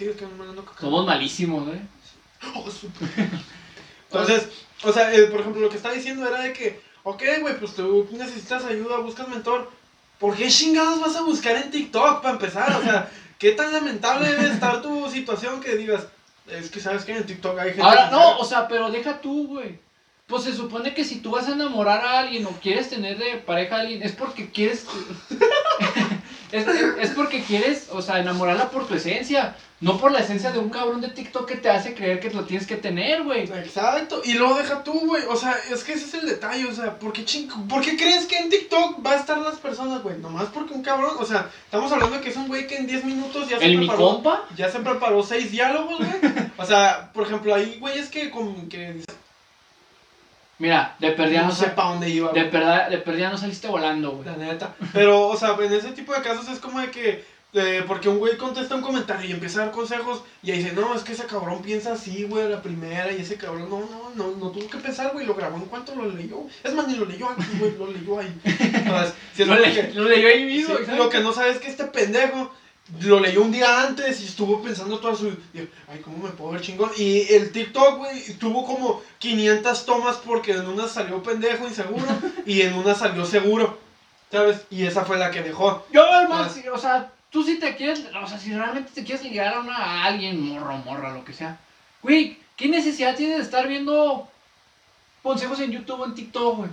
[0.00, 0.80] Que me mandando caca.
[0.80, 1.80] Somos malísimos, ¿eh?
[2.54, 2.64] Oh,
[4.10, 4.48] Entonces,
[4.82, 7.74] o sea, eh, por ejemplo, lo que está diciendo era de que, ok, güey, pues
[7.74, 9.70] tú necesitas ayuda, buscas mentor.
[10.18, 12.76] ¿Por qué chingados vas a buscar en TikTok para empezar?
[12.76, 13.10] O sea,
[13.40, 16.06] ¿Qué tan lamentable debe estar tu situación que digas,
[16.46, 17.82] es que sabes que en TikTok hay gente...
[17.82, 19.78] Ahora, no, o sea, pero deja tú, güey.
[20.26, 23.38] Pues se supone que si tú vas a enamorar a alguien o quieres tener de
[23.38, 24.84] pareja a alguien, es porque quieres...
[26.52, 29.56] es, porque quieres, o sea, enamorarla por tu esencia.
[29.80, 32.44] No por la esencia de un cabrón de TikTok que te hace creer que lo
[32.44, 33.44] tienes que tener, güey.
[33.44, 34.20] Exacto.
[34.24, 35.22] Y luego deja tú, güey.
[35.26, 36.66] O sea, es que ese es el detalle.
[36.66, 37.24] O sea, ¿por qué,
[37.66, 40.18] ¿por qué crees que en TikTok va a estar las personas, güey?
[40.18, 41.16] Nomás porque un cabrón.
[41.18, 43.64] O sea, estamos hablando de que es un güey que en 10 minutos ya se
[43.64, 43.98] ¿El preparó.
[43.98, 44.44] mi compa?
[44.54, 46.10] Ya se preparó seis diálogos, güey.
[46.58, 49.02] o sea, por ejemplo, hay güeyes que, con, que
[50.60, 52.32] Mira, de perdida no, no sé para dónde iba.
[52.32, 54.26] De, perdida, de perdida no saliste volando, güey.
[54.26, 54.74] La neta.
[54.92, 58.18] Pero, o sea, en ese tipo de casos es como de que eh, porque un
[58.18, 61.12] güey contesta un comentario y empieza a dar consejos y ahí dice, no, es que
[61.12, 64.70] ese cabrón piensa así, güey, la primera y ese cabrón no, no, no, no tuvo
[64.70, 66.44] que pensar, güey, lo grabó en cuanto lo leyó.
[66.62, 68.32] Es más, ni lo leyó aquí, güey, lo leyó ahí.
[68.44, 70.74] Entonces, si lo, que, lo, leyó ahí mismo.
[70.96, 72.52] lo que no sabes es que este pendejo
[73.02, 75.28] lo leyó un día antes y estuvo pensando toda su...
[75.88, 76.90] Ay, ¿cómo me puedo ver chingón?
[76.96, 82.06] Y el TikTok, güey, tuvo como 500 tomas porque en una salió pendejo, inseguro,
[82.46, 83.78] y en una salió seguro,
[84.30, 84.62] ¿sabes?
[84.70, 85.86] Y esa fue la que dejó.
[85.92, 89.54] Yo, hermano, o sea tú si te quieres, o sea, si realmente te quieres ligar
[89.54, 91.58] a, una, a alguien, morro, morra, lo que sea,
[92.02, 94.28] güey, ¿qué necesidad tienes de estar viendo
[95.22, 96.70] consejos en YouTube o en TikTok, güey?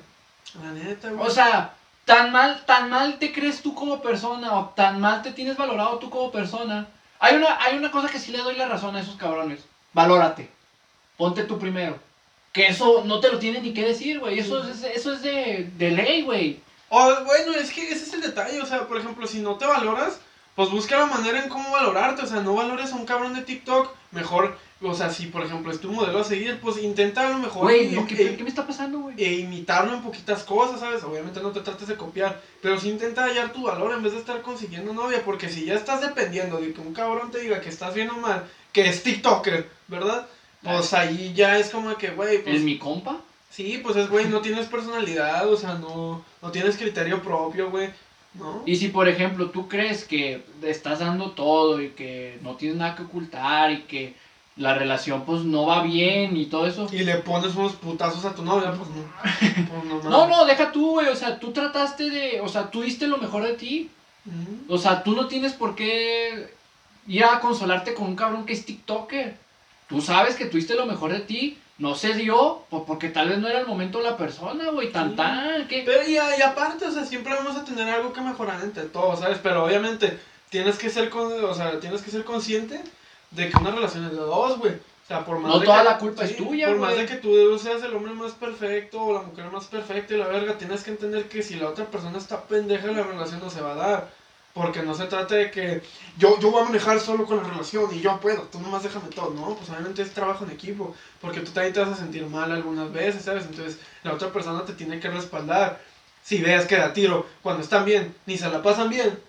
[0.62, 1.28] La neta, güey.
[1.28, 1.74] O sea,
[2.08, 6.00] tan mal, tan mal te crees tú como persona, o tan mal te tienes valorado
[6.00, 6.88] tú como persona.
[7.20, 9.60] Hay una, hay una cosa que sí le doy la razón a esos cabrones.
[9.92, 10.50] Valórate.
[11.18, 12.00] Ponte tú primero.
[12.54, 14.40] Que eso no te lo tiene ni que decir, güey.
[14.40, 16.62] Eso es, eso es de, de ley, güey.
[16.88, 18.62] O, bueno, es que ese es el detalle.
[18.62, 20.22] O sea, por ejemplo, si no te valoras,
[20.58, 23.44] pues busca la manera en cómo valorarte, o sea, no valores a un cabrón de
[23.44, 27.30] TikTok, mejor, o sea, si por ejemplo es tu modelo a seguir, pues intenta a
[27.30, 27.66] lo mejor...
[27.66, 29.24] Güey, ¿qué, me está pasando, güey?
[29.24, 31.04] E imitarlo en poquitas cosas, ¿sabes?
[31.04, 34.18] Obviamente no te trates de copiar, pero sí intenta hallar tu valor en vez de
[34.18, 37.70] estar consiguiendo novia, porque si ya estás dependiendo de que un cabrón te diga que
[37.70, 40.26] estás bien o mal, que es TikToker, ¿verdad?
[40.64, 42.56] Pues ahí ya es como que, güey, pues...
[42.56, 43.22] ¿Es mi compa?
[43.52, 47.92] Sí, pues es, güey, no tienes personalidad, o sea, no, no tienes criterio propio, güey.
[48.66, 52.96] Y si, por ejemplo, tú crees que estás dando todo y que no tienes nada
[52.96, 54.16] que ocultar y que
[54.58, 56.88] la relación pues no va bien y todo eso.
[56.92, 59.08] Y le pones unos putazos a tu novia, pues no.
[59.92, 61.08] Pues, no, no, deja tú, güey.
[61.08, 62.42] O sea, tú trataste de.
[62.42, 63.90] O sea, tú diste lo mejor de ti.
[64.68, 66.54] O sea, tú no tienes por qué
[67.08, 69.38] ir a consolarte con un cabrón que es TikToker.
[69.88, 73.30] Tú sabes que tú diste lo mejor de ti no se dio, pues porque tal
[73.30, 75.84] vez no era el momento la persona, güey, tan tan, ¿qué?
[75.86, 79.40] Pero y, aparte, o sea, siempre vamos a tener algo que mejorar entre todos, ¿sabes?
[79.44, 82.82] Pero obviamente tienes que ser, con, o sea, tienes que ser consciente
[83.32, 84.74] de que una relación es de dos, güey.
[84.74, 87.58] O sea, por más no toda la culpa es tuya, Por más de que tú
[87.60, 90.92] seas el hombre más perfecto o la mujer más perfecta y la verga, tienes que
[90.92, 94.10] entender que si la otra persona está pendeja, la relación no se va a dar.
[94.58, 95.84] Porque no se trata de que
[96.18, 99.10] yo, yo voy a manejar solo con la relación y yo puedo, tú nomás déjame
[99.10, 99.56] todo, ¿no?
[99.56, 102.92] Pues obviamente es trabajo en equipo, porque tú también te vas a sentir mal algunas
[102.92, 103.46] veces, ¿sabes?
[103.46, 105.80] Entonces la otra persona te tiene que respaldar.
[106.24, 109.20] Si veas que da tiro, cuando están bien, ni se la pasan bien,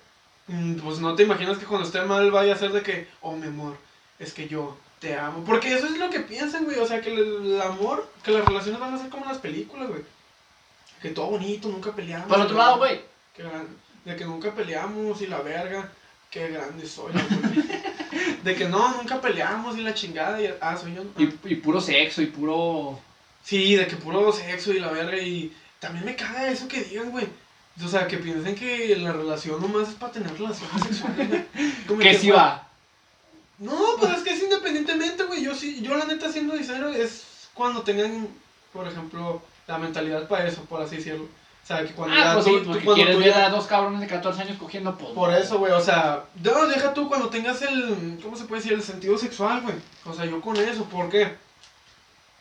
[0.46, 3.36] mm, pues no te imaginas que cuando estén mal vaya a ser de que, oh
[3.36, 3.76] mi amor,
[4.18, 5.44] es que yo te amo.
[5.44, 6.78] Porque eso es lo que piensan, güey.
[6.78, 10.00] O sea, que el, amor, que las relaciones van a ser como las películas, güey.
[11.02, 12.28] Que todo bonito, nunca peleamos.
[12.28, 13.02] Por otro lado, güey.
[14.08, 15.92] De que nunca peleamos y la verga.
[16.30, 17.12] Qué grande soy,
[18.44, 20.40] de que no, nunca peleamos y la chingada.
[20.42, 21.04] Y, ah, soy yo.
[21.18, 22.98] Y, y puro sexo y puro.
[23.44, 25.18] Sí, de que puro sexo y la verga.
[25.18, 27.26] Y también me caga eso que digan, güey.
[27.84, 31.44] O sea, que piensen que la relación nomás es para tener relaciones sexuales,
[32.00, 32.66] que sí va.
[33.58, 35.44] No, pues es que es independientemente, güey.
[35.44, 38.28] Yo sí, yo la neta siendo sincero es cuando tengan,
[38.72, 41.28] por ejemplo, la mentalidad para eso, por así decirlo.
[41.68, 44.06] O sea, que cuando ah, pues sí, tú, cuando quieres ver a dos cabrones de
[44.06, 45.10] 14 años cogiendo pues.
[45.12, 48.72] Por eso, güey, o sea, no, deja tú cuando tengas el, ¿cómo se puede decir?
[48.72, 49.74] El sentido sexual, güey.
[50.06, 51.36] O sea, yo con eso, ¿por qué?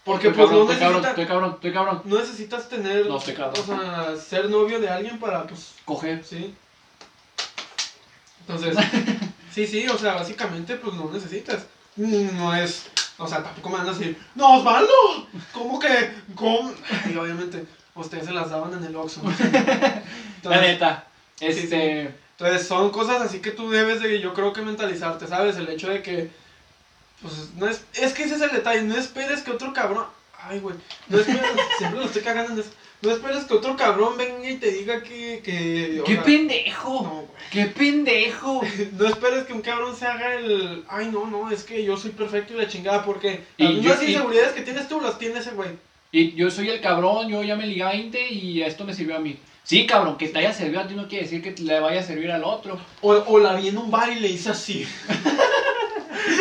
[0.06, 0.80] Porque pues no necesitas...
[0.80, 2.02] Cabrón, estoy cabrón, estoy cabrón.
[2.06, 3.06] No necesitas tener...
[3.08, 3.62] No, estoy cabrón.
[3.62, 5.74] O sea, ser novio de alguien para, pues...
[5.84, 6.24] Coger.
[6.24, 6.56] Sí.
[8.48, 8.78] Entonces...
[9.58, 11.66] Sí, sí, o sea, básicamente pues no necesitas.
[11.96, 14.94] No es, o sea, tampoco me van a decir, no, Osvaldo,
[15.52, 16.14] ¿cómo que?
[16.36, 16.72] ¿Cómo?
[17.12, 17.66] Y obviamente,
[18.02, 19.22] ustedes se las daban en el Oxxo.
[20.44, 21.08] La neta,
[21.40, 22.14] este...
[22.40, 25.58] Entonces son cosas así que tú debes de, yo creo que mentalizarte, ¿sabes?
[25.58, 26.30] El hecho de que,
[27.20, 30.06] pues, no es, es que ese es el detalle, no esperes que otro cabrón,
[30.44, 30.76] ay, güey,
[31.08, 31.42] no esperes,
[31.80, 32.70] siempre lo estoy cagando en eso.
[33.02, 35.42] No esperes que otro cabrón venga y te diga que.
[35.44, 37.04] que ¡Qué pendejo!
[37.04, 38.62] No, ¡Qué pendejo!
[38.94, 40.84] no esperes que un cabrón se haga el.
[40.88, 44.54] Ay, no, no, es que yo soy perfecto y la chingada, porque las mismas inseguridades
[44.54, 45.70] que tienes tú las tiene ese güey.
[46.12, 49.20] Y yo soy el cabrón, yo ya me liga 20 y esto me sirvió a
[49.20, 49.38] mí.
[49.64, 52.04] Sí, cabrón, que te haya servido a ti no quiere decir que le vaya a
[52.04, 52.80] servir al otro.
[53.02, 54.88] O, o la vi en un bar y le hice así.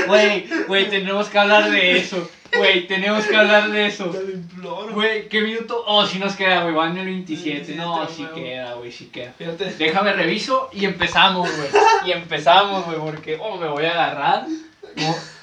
[0.07, 2.29] Güey, güey, tenemos que hablar de eso.
[2.57, 4.07] Güey, tenemos que hablar de eso.
[4.07, 4.95] Te lo imploro.
[4.95, 5.83] Güey, ¿qué minuto?
[5.87, 7.75] Oh, si nos queda, güey, van el 27.
[7.75, 9.33] no, sí queda, güey, sí queda.
[9.37, 9.73] Fíjate.
[9.75, 11.69] Déjame reviso y empezamos, güey.
[12.07, 14.47] Y empezamos, güey, porque, oh, me voy a agarrar.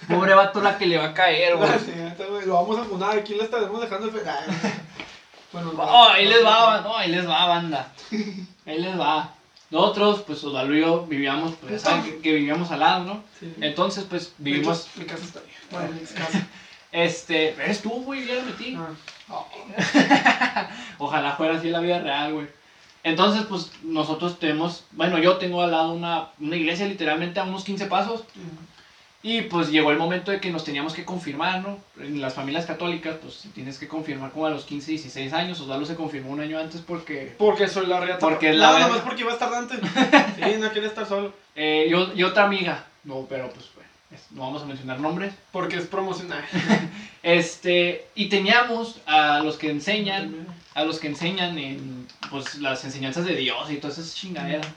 [0.07, 2.45] Pobre vato la que le va a caer, güey.
[2.45, 4.13] Lo vamos a poner, aquí le estaremos dejando el
[5.51, 7.93] Bueno, oh, ahí les va, no, ahí les va, banda.
[8.65, 9.33] Ahí les va.
[9.73, 13.23] Nosotros, pues Osvaldo y yo vivíamos, pues saben que, vivíamos al lado, ¿no?
[13.39, 13.51] Sí.
[13.59, 14.87] Entonces, pues vivimos.
[14.95, 15.45] Mi casa está ahí.
[15.71, 16.47] Bueno, mi casa.
[16.93, 18.27] Este, ¿ves tú, güey?
[18.27, 18.77] Ya lo metí.
[19.27, 20.69] Ah.
[20.99, 22.47] Ojalá fuera así la vida real, güey.
[23.03, 27.63] Entonces, pues nosotros tenemos, bueno, yo tengo al lado una, una iglesia literalmente a unos
[27.63, 28.23] 15 pasos.
[29.25, 31.79] Y pues llegó el momento de que nos teníamos que confirmar, ¿no?
[31.97, 35.61] En las familias católicas, pues tienes que confirmar como a los 15, 16 años.
[35.61, 37.33] Osvaldo se confirmó un año antes porque...
[37.37, 38.19] Porque soy la riata.
[38.19, 38.73] Porque es la...
[38.73, 39.79] No, nomás porque iba a estar antes.
[40.35, 41.33] sí, no quiere estar solo.
[41.55, 42.85] Eh, yo, y otra amiga.
[43.05, 43.69] No, pero pues
[44.31, 45.33] no vamos a mencionar nombres.
[45.51, 46.43] Porque es promocional.
[47.23, 53.25] este, y teníamos a los que enseñan, a los que enseñan en pues, las enseñanzas
[53.25, 54.67] de Dios y todas esas chingaderas.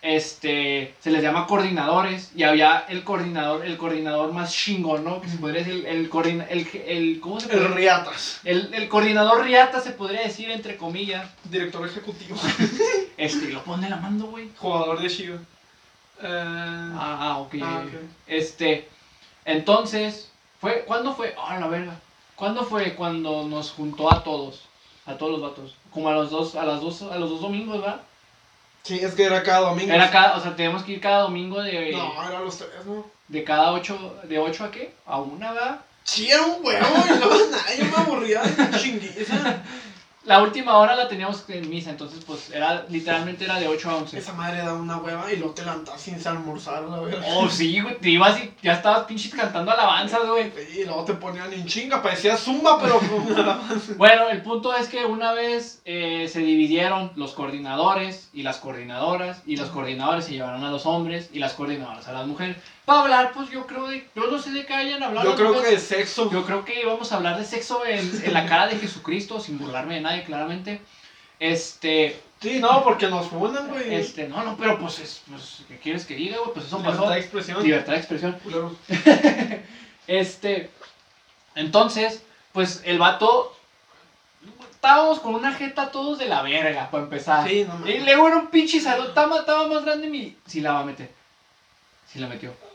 [0.00, 5.20] Este, se les llama coordinadores y había el coordinador, el coordinador más chingón, ¿no?
[5.20, 6.08] Que se podría decir el,
[6.48, 8.40] el, el, ¿cómo se El riatas.
[8.44, 11.28] El, el coordinador riata se podría decir entre comillas.
[11.44, 12.36] Director ejecutivo.
[13.16, 14.50] este, lo pone la mando, güey.
[14.56, 15.38] Jugador de Shiva.
[16.22, 17.62] Ah, ah, ah, okay.
[18.26, 18.88] Este,
[19.44, 20.30] entonces,
[20.60, 21.34] fue, ¿cuándo fue?
[21.38, 21.98] Ah, la verga.
[22.34, 24.62] ¿Cuándo fue cuando nos juntó a todos?
[25.06, 25.74] A todos los vatos.
[25.90, 28.02] Como a los dos, a las dos, a los dos domingos, ¿verdad?
[28.82, 29.92] Sí, es que era cada domingo.
[29.92, 31.92] Era cada, o sea, teníamos que ir cada domingo de.
[31.92, 33.04] No, era los tres, ¿no?
[33.28, 34.94] De cada ocho, ¿de ocho a qué?
[35.06, 35.80] A una, ¿verdad?
[36.04, 39.62] Sí, era un huevo, y no, nada, yo me aburría de chinguiza.
[40.28, 43.96] La última hora la teníamos en misa, entonces pues era literalmente era de 8 a
[43.96, 44.18] 11.
[44.18, 47.24] Esa madre da una hueva y luego te levantas sin almorzar, la verdad.
[47.34, 50.52] Oh, sí, güey, te ibas y ya estabas pinches cantando alabanzas, güey.
[50.76, 53.00] Y luego te ponían en chinga, parecía zumba, pero.
[53.96, 59.40] Bueno, el punto es que una vez eh, se dividieron los coordinadores y las coordinadoras,
[59.46, 62.56] y los coordinadores se llevaron a los hombres y las coordinadoras a las mujeres.
[62.88, 64.08] Para hablar, pues yo creo de.
[64.16, 65.28] Yo no sé de qué hayan hablado.
[65.28, 66.30] Yo creo que de sexo.
[66.30, 69.58] Yo creo que íbamos a hablar de sexo en, en la cara de Jesucristo, sin
[69.58, 70.80] burlarme de nadie, claramente.
[71.38, 72.18] Este.
[72.40, 73.94] Sí, no, porque nos funan, güey.
[73.94, 76.52] Este, no, no, pero pues, es, pues, ¿qué quieres que diga, güey?
[76.54, 76.92] Pues eso pasó.
[76.92, 77.62] Libertad de expresión.
[77.62, 78.78] Libertad de expresión.
[80.06, 80.70] este.
[81.56, 82.22] Entonces,
[82.52, 83.54] pues el vato.
[84.70, 87.46] Estábamos con una jeta todos de la verga, para empezar.
[87.46, 89.08] Sí, no Y luego era un pinche salón.
[89.08, 90.38] Estaba, estaba más grande mi.
[90.46, 91.12] Sí, la va a meter.
[92.10, 92.67] Sí, la metió.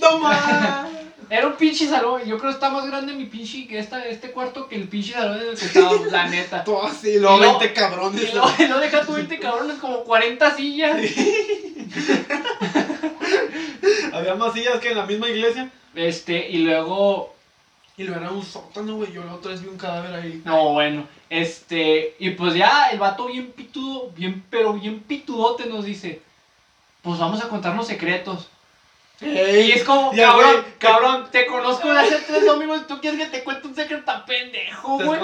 [0.00, 0.88] ¡No más!
[1.30, 2.22] Era un pinche salón.
[2.24, 5.38] Yo creo que está más grande mi pinche esta, este cuarto que el pinche salón
[5.38, 6.64] en el que estaba, la neta.
[6.64, 8.22] Todo así, lo 20 cabrones.
[8.22, 10.96] Y luego, no deja tu 20 cabrones, como 40 sillas.
[14.12, 15.70] Había más sillas que en la misma iglesia.
[15.94, 17.34] Este, y luego.
[17.98, 19.12] Y luego era un sótano, güey.
[19.12, 20.40] Yo la otra vez vi un cadáver ahí.
[20.44, 21.06] No, bueno.
[21.28, 26.22] Este, y pues ya el vato bien pitudo, bien, pero bien pitudote nos dice:
[27.02, 28.48] Pues vamos a contarnos secretos.
[29.20, 33.38] Y es como, cabrón, cabrón, te conozco de hace tres domingos y tú quieres que
[33.38, 35.20] te cuente un secreto tan pendejo, güey.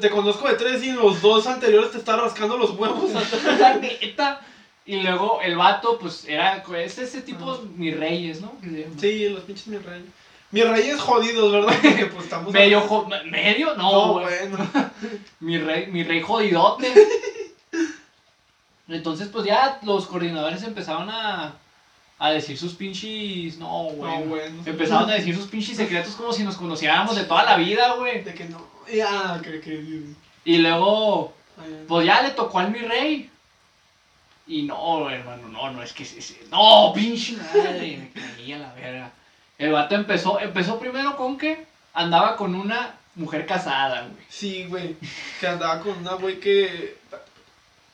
[0.00, 3.10] Te conozco, de tres y los dos anteriores te están rascando los huevos.
[3.58, 4.40] La neta.
[4.86, 8.52] Y luego el vato, pues era es ese tipo, mis reyes, ¿no?
[8.98, 10.06] Sí, los pinches mis reyes.
[10.50, 11.74] Mis reyes jodidos, ¿verdad?
[12.12, 12.52] Pues estamos.
[12.52, 12.82] Medio
[13.24, 13.74] ¿Medio?
[13.76, 14.58] No, bueno.
[15.40, 16.92] mi rey, mi rey jodidote.
[18.88, 21.54] Entonces, pues ya los coordinadores empezaban a
[22.18, 23.58] a decir sus pinches.
[23.58, 24.24] No, güey.
[24.24, 24.62] bueno.
[24.64, 28.22] Empezaron a decir sus pinches secretos como si nos conociéramos de toda la vida, güey.
[28.22, 28.64] De que no.
[28.92, 30.04] Ya, que, que.
[30.44, 31.34] Y luego.
[31.86, 33.30] Pues ya le tocó al mi rey.
[34.46, 36.06] Y no, hermano, no, no, es que.
[36.50, 39.12] No, pinche madre, me caía la verga.
[39.56, 44.24] El vato empezó, empezó primero con que andaba con una mujer casada, güey.
[44.28, 44.96] Sí, güey.
[45.40, 46.98] Que andaba con una güey que.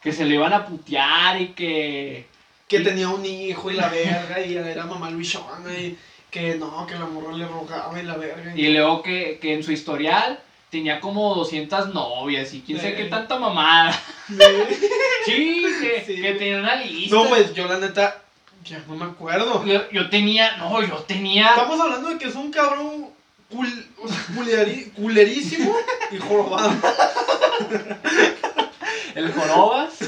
[0.02, 2.26] Que se le iban a putear y que
[2.70, 5.98] que tenía un hijo y la verga, y era mamá Luisona, y
[6.30, 8.52] que no, que la morra le rogaba y la verga.
[8.54, 10.38] Y, luego que, que en su historial
[10.70, 13.92] tenía como 200 novias y quién sabe qué tanta mamada.
[15.24, 17.16] Sí, que, que tenía una lista.
[17.16, 18.22] No, pues yo la neta,
[18.64, 19.64] ya no me acuerdo.
[19.90, 21.48] Yo, tenía, no, yo tenía.
[21.48, 23.09] Estamos hablando de que es un cabrón
[24.94, 25.74] culerísimo
[26.12, 26.72] y jorobado.
[29.16, 29.98] El jorobas.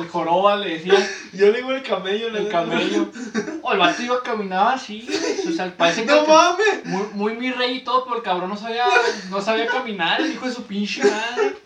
[0.00, 0.94] El joroba le decía.
[1.32, 3.10] Yo le digo el camello, El camello.
[3.62, 5.06] O el vato iba caminaba así,
[5.46, 6.10] O sea, parece que.
[6.10, 6.84] ¡No mames!
[6.84, 8.86] Muy, muy mi rey y todo, pero el cabrón no sabía,
[9.28, 11.56] no sabía caminar, el hijo de su pinche madre.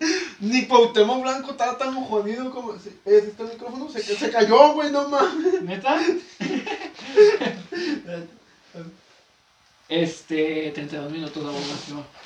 [0.40, 2.74] Ni Pautemo Blanco estaba tan jodido como.
[2.74, 3.88] ¿Es este micrófono?
[3.88, 5.62] Se, se cayó, güey, no mames.
[5.62, 6.00] ¿Neta?
[9.88, 10.72] este.
[10.74, 11.50] 32 minutos de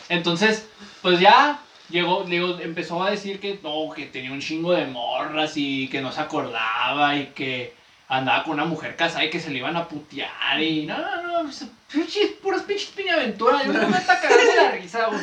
[0.09, 0.64] Entonces,
[1.03, 5.53] pues ya llegó, digo, empezó a decir que no, que tenía un chingo de morras
[5.57, 7.74] y que no se acordaba y que
[8.09, 11.22] andaba con una mujer casada y que se le iban a putear y no, no,
[11.22, 15.20] no, pues, pinches, puras pinches piñaventuras, yo no me está cagando la risa, güey.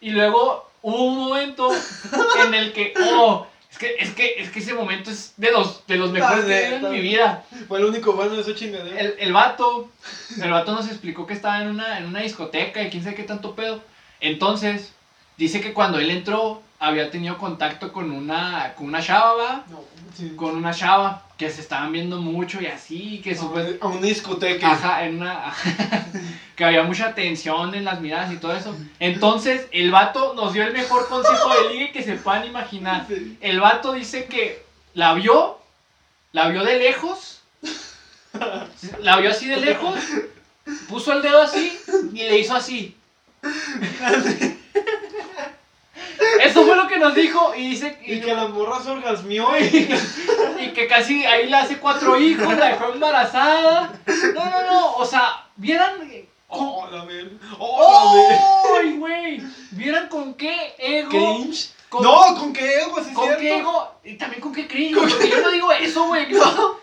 [0.00, 1.70] Y luego hubo un momento
[2.44, 5.86] en el que, oh, es que, es que, es que ese momento es de los,
[5.86, 7.44] de los mejores de en mi vida.
[7.66, 9.00] Fue el único bueno de esa chingadera.
[9.00, 9.90] El, el vato,
[10.40, 13.24] el vato nos explicó que estaba en una, en una discoteca y quién sabe qué
[13.24, 13.82] tanto pedo.
[14.20, 14.92] Entonces,
[15.36, 19.64] Dice que cuando él entró había tenido contacto con una, con una chava,
[20.36, 23.36] con una chava que se estaban viendo mucho y así, que.
[23.80, 24.72] A un discoteca.
[24.72, 25.52] Ajá, en una...
[26.56, 28.74] que había mucha tensión en las miradas y todo eso.
[28.98, 33.06] Entonces, el vato nos dio el mejor consejo de ligue que se puedan imaginar.
[33.40, 35.58] El vato dice que la vio,
[36.32, 37.42] la vio de lejos,
[39.00, 39.98] la vio así de lejos,
[40.88, 41.78] puso el dedo así
[42.14, 42.96] y le hizo así.
[46.96, 47.98] Que nos dijo y dice...
[48.06, 49.64] Y, que la morra se orgasmió y...
[50.62, 53.92] y que casi ahí le hace cuatro hijos, la dejó embarazada.
[54.34, 55.92] No, no, no, o sea, vieran...
[56.48, 57.06] Oh, la
[57.58, 59.42] ¡Oh, ¡Ay, güey!
[59.72, 61.10] ¿Vieran con qué ego?
[61.10, 61.70] ¿Cringe?
[62.00, 63.92] no, con qué ego, sí ¿Con qué ego?
[64.02, 66.26] Y también con qué cringe, yo no digo eso, güey.
[66.32, 66.76] No.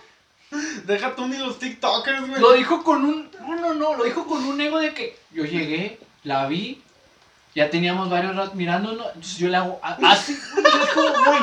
[0.85, 2.39] Deja tú ni los TikTokers, güey.
[2.39, 3.31] Lo dijo con un...
[3.41, 6.83] No, no, no, lo dijo con un ego de que yo llegué, la vi,
[7.55, 11.39] ya teníamos varios ratos mirándonos, entonces yo le hago así, es como, güey,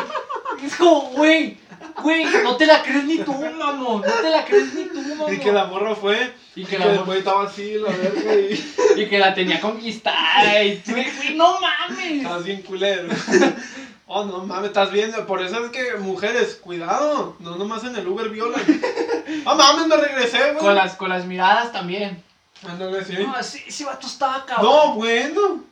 [0.65, 1.59] es como, güey,
[2.03, 5.35] güey, no te la crees ni tú, mamón, no te la crees ni tú, mamón.
[5.35, 8.75] Y que la morra fue, y que, la morra estaba así, la verga, y...
[8.97, 12.23] y que la tenía conquistada, y güey, no mames.
[12.23, 13.09] Estás bien culero.
[14.13, 18.09] Oh, no mames, estás viendo, por eso es que, mujeres, cuidado, no nomás en el
[18.09, 18.61] Uber violan.
[19.47, 20.57] Oh mames, me regresé, güey.
[20.57, 22.21] Con las, con las miradas también.
[22.69, 23.15] Ándale, sí.
[23.25, 24.67] No, sí, ese vato estaba cabrón.
[24.69, 25.70] No, bueno.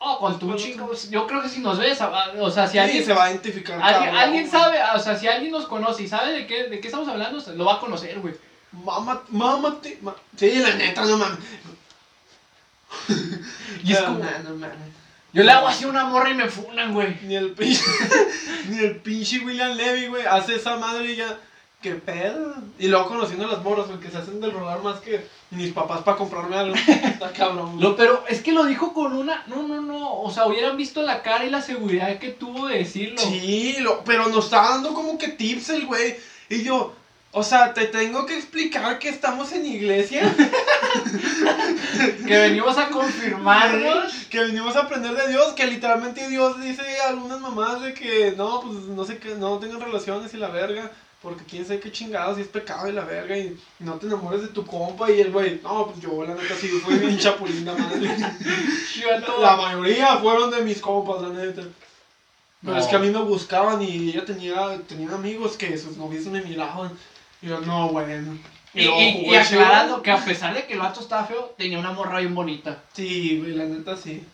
[0.00, 1.98] Oh, con tu chico, yo creo que si nos ves,
[2.38, 3.80] o sea, si alguien se va a identificar.
[3.82, 7.08] Alguien, sabe, o sea, si alguien nos conoce y sabe de qué, de qué estamos
[7.08, 8.34] hablando, lo va a conocer, güey.
[8.70, 11.38] Mamá, mamá, sí, la neta, no mames.
[13.84, 14.20] y es como,
[15.32, 17.18] yo le hago así una morra y me funan, güey.
[17.22, 17.82] Ni el pinche,
[18.68, 21.38] ni el pinche William Levy, güey, hace esa madre y ya
[21.80, 22.54] ¿Qué pedo?
[22.80, 26.16] Y luego conociendo las morras, porque se hacen del rolar más que mis papás para
[26.16, 26.74] comprarme algo.
[26.88, 27.80] Está cabrón.
[27.80, 29.44] Lo, pero es que lo dijo con una.
[29.46, 30.20] No, no, no.
[30.20, 33.20] O sea, hubieran visto la cara y la seguridad que tuvo de decirlo.
[33.20, 36.16] Sí, lo, pero nos está dando como que tips el güey.
[36.48, 36.94] Y yo,
[37.30, 40.34] o sea, te tengo que explicar que estamos en iglesia.
[42.26, 44.12] que venimos a confirmarnos.
[44.30, 45.52] que venimos a aprender de Dios.
[45.52, 49.60] Que literalmente Dios dice a algunas mamás de que no, pues no sé que no
[49.60, 50.90] tengan relaciones y la verga.
[51.22, 54.42] Porque quién sabe qué chingados, si es pecado y la verga, y no te enamores
[54.42, 55.10] de tu compa.
[55.10, 58.16] Y el güey, no, pues yo la neta sí fui bien chapulín madre.
[59.40, 61.62] la mayoría fueron de mis compas, la neta.
[62.64, 66.26] Pero es que a mí me buscaban y ella tenía, tenía amigos que sus novios
[66.26, 66.90] me miraban.
[67.42, 68.38] Y yo, no, bueno.
[68.74, 72.20] Y, y, aclarando que a pesar de que el vato estaba feo, tenía una morra
[72.20, 72.82] bien bonita.
[72.92, 74.24] Sí, güey, la neta sí.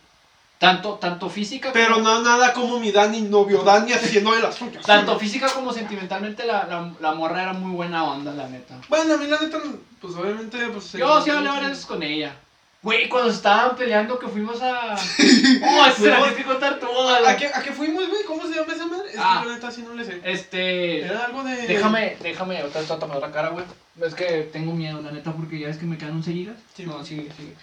[0.64, 4.84] Tanto, tanto física Pero no nada como mi Dani, novio Dani haciendo de las suyas.
[4.84, 8.76] Tanto física como sentimentalmente la, la, la, morra era muy buena onda, la neta.
[8.88, 9.58] Bueno, a mí la neta,
[10.00, 10.92] pues obviamente, pues...
[10.92, 12.34] Yo sí hablé varias veces con ella.
[12.82, 14.94] Güey, cuando estaban peleando que fuimos a...
[14.94, 17.08] ¡Oh, ese era que contar todo!
[17.08, 18.24] ¿A qué, ¿A qué fuimos, güey?
[18.24, 19.08] ¿Cómo se llama esa madre?
[19.10, 20.20] Es ah, que la neta así no le sé.
[20.22, 21.00] Este...
[21.02, 21.66] Era algo de...
[21.66, 23.64] Déjame, déjame, otra vez tapando la cara, güey.
[24.02, 26.56] Es que tengo miedo, la neta, porque ya ves que me quedan un seguidas.
[26.74, 26.84] Sí.
[26.84, 27.54] No, sigue, sigue.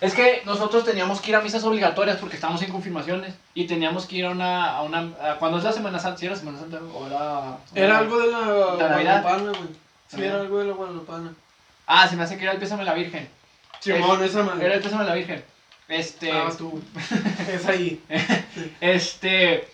[0.00, 4.06] Es que nosotros teníamos que ir a misas obligatorias porque estábamos en confirmaciones y teníamos
[4.06, 6.80] que ir a una, a una cuando es la Semana Santa, ¿sí era Semana Santa
[6.94, 9.68] o era era algo de la Guadalupana, güey.
[10.08, 11.34] Sí, era algo de la Guadalupana.
[11.86, 13.28] Ah, se me hace que era el Pésame la Virgen.
[13.80, 14.66] Simón, esa madre.
[14.66, 15.42] Era el Pésame la Virgen.
[15.88, 16.82] Este Ah, tú.
[17.52, 18.02] es ahí.
[18.80, 19.68] este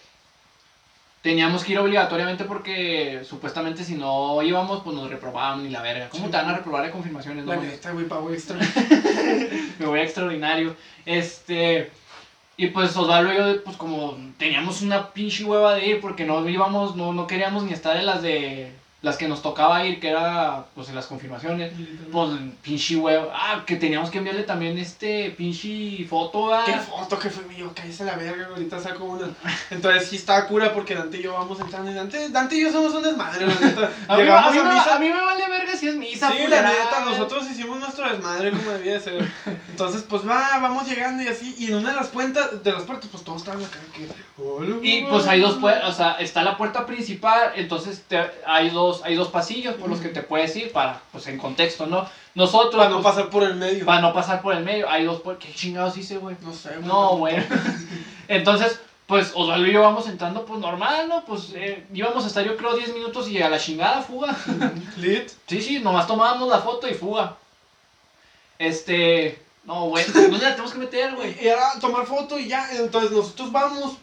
[1.23, 6.09] teníamos que ir obligatoriamente porque supuestamente si no íbamos, pues nos reprobaban ni la verga.
[6.11, 7.47] ¿Cómo te van a reprobar de confirmaciones?
[7.47, 8.59] La neta, güey, pago extra.
[9.79, 10.77] Me voy a extraordinario.
[11.07, 11.91] Este.
[12.57, 16.47] Y pues Osvaldo y yo, pues como teníamos una pinche hueva de ir porque no
[16.47, 20.11] íbamos, no, no queríamos ni estar en las de las que nos tocaba ir, que
[20.11, 21.73] era pues en las confirmaciones,
[22.13, 22.31] pues
[22.63, 27.45] pinche huevo, ah, que teníamos que enviarle también este pinche foto, ¿Qué foto que fue
[27.47, 27.73] mío?
[27.75, 29.29] Cállese la verga, ahorita saco una.
[29.71, 32.71] Entonces sí estaba cura porque Dante y yo vamos entrando y Dante, Dante y yo
[32.71, 33.91] somos un desmadre, la neta.
[34.09, 34.95] a, Llegamos mí, a, misa.
[34.95, 38.53] a mí me vale verga si es misa, Sí, la neta, nosotros hicimos nuestro desmadre
[38.53, 39.29] como debía ser.
[39.69, 42.85] Entonces, pues va, vamos llegando y así, y en una de las puertas, de las
[42.85, 44.07] puertas, pues todos estaban acá que...
[44.87, 48.05] y pues hay dos puertas, o sea, está la puerta principal, entonces
[48.47, 51.87] hay dos hay dos pasillos por los que te puedes ir para, pues en contexto,
[51.87, 52.07] ¿no?
[52.35, 52.77] Nosotros.
[52.77, 53.85] Para no pues, pasar por el medio.
[53.85, 54.91] Para no pasar por el medio.
[54.91, 55.47] Hay dos puertas.
[55.47, 56.37] ¿Qué chingados hice, güey?
[56.43, 56.83] No sé, güey.
[56.83, 57.37] No, güey.
[58.29, 61.25] Entonces, pues Osvaldo y yo vamos entrando, pues normal, ¿no?
[61.25, 64.37] Pues eh, íbamos a estar, yo creo, 10 minutos y a la chingada, fuga.
[64.97, 65.31] ¿Lit?
[65.47, 67.37] Sí, sí, nomás tomábamos la foto y fuga.
[68.59, 69.43] Este.
[69.65, 71.37] No, güey, ¿dónde la tenemos que meter, güey?
[71.39, 72.69] Era tomar foto y ya.
[72.73, 73.97] Entonces nosotros vamos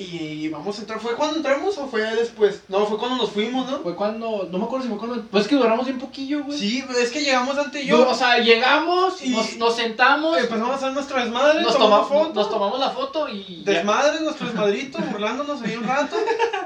[0.00, 0.98] y vamos a entrar.
[0.98, 2.62] ¿Fue cuando entramos o fue después?
[2.68, 3.80] No, fue cuando nos fuimos, ¿no?
[3.80, 4.48] Fue cuando.
[4.50, 5.22] No me acuerdo si fue cuando.
[5.26, 6.58] Pues es que duramos un poquillo, güey.
[6.58, 8.08] Sí, es que llegamos ante yo.
[8.08, 10.38] o sea, llegamos, y nos, sentamos.
[10.38, 11.62] Empezamos a hacer nuestra desmadre.
[11.62, 13.62] Nos tomamos, foto, nos tomamos la foto y.
[13.64, 16.16] Desmadre, nuestro desmadrito, burlándonos ahí un rato.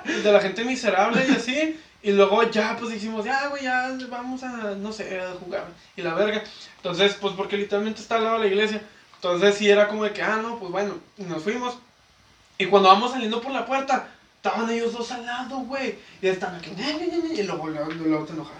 [0.04, 1.76] de la gente miserable y así.
[2.02, 5.64] Y luego ya, pues dijimos, ya, güey, ya vamos a, no sé, a jugar.
[5.96, 6.44] Y la verga.
[6.76, 8.82] Entonces, pues porque literalmente está al lado de la iglesia.
[9.16, 11.78] Entonces sí era como de que, ah, no, pues bueno, nos fuimos.
[12.58, 15.96] Y cuando vamos saliendo por la puerta, estaban ellos dos al lado, güey.
[16.20, 16.70] Y estaban aquí,
[17.34, 18.58] y luego, luego, te enojaba.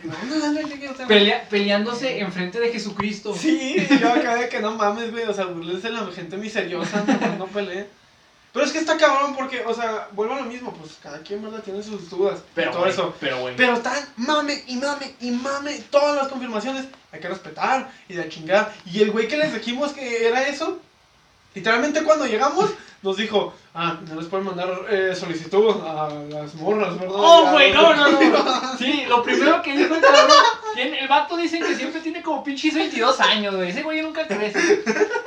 [1.07, 3.35] Pelea, peleándose enfrente de Jesucristo.
[3.37, 5.25] Sí, yo acá de que no mames, güey.
[5.25, 7.05] O sea, burlense la gente miseriosa,
[7.39, 7.87] no peleen.
[8.55, 11.43] Pero es que está cabrón porque, o sea, vuelvo a lo mismo, pues cada quien,
[11.43, 11.61] ¿verdad?
[11.61, 12.41] Tiene sus dudas.
[12.55, 13.13] Pero, todo eso.
[13.19, 13.57] Pero, güey.
[13.57, 16.87] Pero tan mame y mame y mame todas las confirmaciones.
[17.11, 18.73] Hay que respetar y de chingar.
[18.87, 20.79] Y el güey que les dijimos que era eso,
[21.53, 22.71] literalmente cuando llegamos,
[23.05, 27.17] nos dijo, ah, no les pueden mandar eh, solicitud a las morras, ¿verdad?
[27.17, 28.79] Oh, güey, no, no, no.
[28.79, 30.31] Sí, lo primero que dijo el cabrón,
[30.77, 33.69] el vato dice que siempre tiene como pinches 22 años, güey.
[33.69, 34.83] Ese güey nunca crece.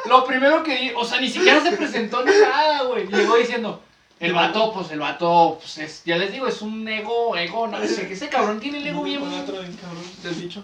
[0.07, 3.05] Lo primero que dijo, o sea, ni siquiera se presentó ni nada, güey.
[3.07, 3.80] Llegó diciendo,
[4.19, 7.78] el vato, pues el vato, pues es, ya les digo, es un ego, ego, no
[7.86, 9.21] sé, ese cabrón tiene el ego bien.
[10.23, 10.63] del dicho.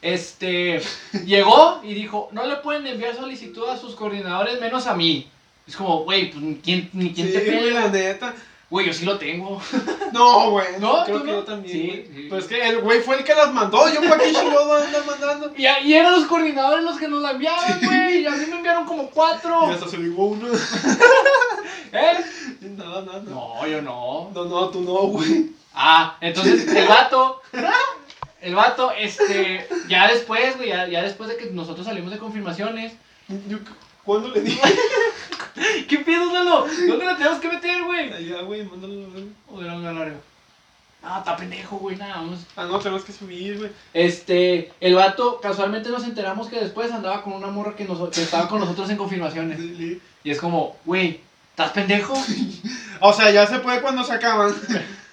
[0.00, 0.80] Este,
[1.26, 5.30] llegó y dijo, no le pueden enviar solicitud a sus coordinadores menos a mí.
[5.66, 7.80] Es como, güey, pues ¿quién, ni quién te pega.
[7.80, 8.34] la neta.
[8.70, 9.60] Güey, yo sí lo tengo.
[10.12, 10.66] No, güey.
[10.78, 11.76] No, creo que yo también.
[11.76, 12.26] Sí, sí.
[12.28, 13.92] Pues es que el güey fue el que las mandó.
[13.92, 15.52] Yo para qué chingado andar mandando.
[15.56, 18.22] Y, y eran los coordinadores los que nos la enviaban, güey.
[18.22, 19.68] Y a mí me enviaron como cuatro.
[19.68, 20.46] Y hasta se ligó uno.
[21.92, 22.24] ¿Eh?
[22.60, 23.30] No, no, no.
[23.30, 24.30] No, yo no.
[24.32, 25.50] No, no, tú no, güey.
[25.74, 27.42] Ah, entonces el vato.
[28.40, 29.66] El vato, este.
[29.88, 32.92] Ya después, güey, ya, ya después de que nosotros salimos de confirmaciones.
[33.48, 33.56] Yo,
[34.04, 34.60] ¿Cuándo le dije?
[35.88, 36.66] ¿Qué pedo, Lalo?
[36.88, 38.12] ¿Dónde la tenemos que meter, güey?
[38.12, 39.24] Allá, güey, mándalo a ver.
[39.50, 40.12] O de la
[41.06, 42.40] Ah, está pendejo, güey, nada más.
[42.56, 43.70] Ah, no, tenemos que subir, güey.
[43.92, 48.22] Este, el vato, casualmente nos enteramos que después andaba con una morra que, nos, que
[48.22, 49.60] estaba con nosotros en confirmaciones.
[49.60, 52.14] Y es como, güey, ¿estás pendejo?
[53.00, 54.54] o sea, ya se puede cuando se acaban.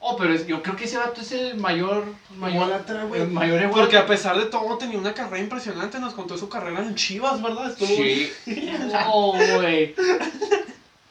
[0.00, 2.04] Oh, pero yo creo que ese vato es el mayor.
[2.36, 2.70] Mayor,
[3.16, 5.98] el mayor Porque a pesar de todo tenía una carrera impresionante.
[5.98, 7.70] Nos contó su carrera en Chivas, ¿verdad?
[7.70, 7.88] Estuvo...
[7.88, 8.30] Sí.
[9.08, 9.94] oh, güey.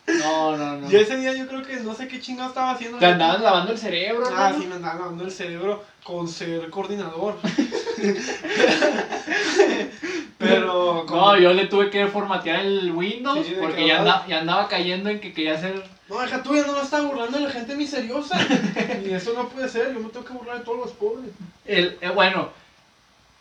[0.07, 0.89] No, no, no.
[0.89, 2.97] Y ese día yo creo que no sé qué chingado estaba haciendo.
[2.97, 4.61] Te andabas lavando el cerebro, Ah, ¿no?
[4.61, 7.35] sí, me andaba lavando el cerebro con ser coordinador.
[10.37, 11.05] Pero.
[11.07, 14.25] como- No, yo le tuve que formatear el Windows Sí, de porque que ya andaba,
[14.27, 15.83] ya andaba cayendo en que quería hacer.
[16.09, 18.39] No, deja tú, ya no me está burlando de la gente miseriosa.
[19.05, 21.29] y eso no puede ser, yo me tengo que burlar de todos los pobres.
[21.65, 22.49] El, eh, bueno,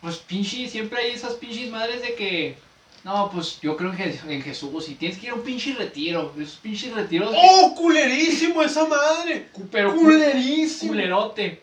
[0.01, 2.57] pues pinche, siempre hay esas pinches madres de que.
[3.03, 5.73] No, pues yo creo en, Je- en Jesús y tienes que ir a un pinche
[5.75, 6.33] retiro.
[6.37, 7.33] Esos pinches retiros.
[7.33, 9.47] ¡Oh, culerísimo esa madre!
[9.71, 10.91] pero cu- ¡Culerísimo!
[10.91, 11.61] culerote.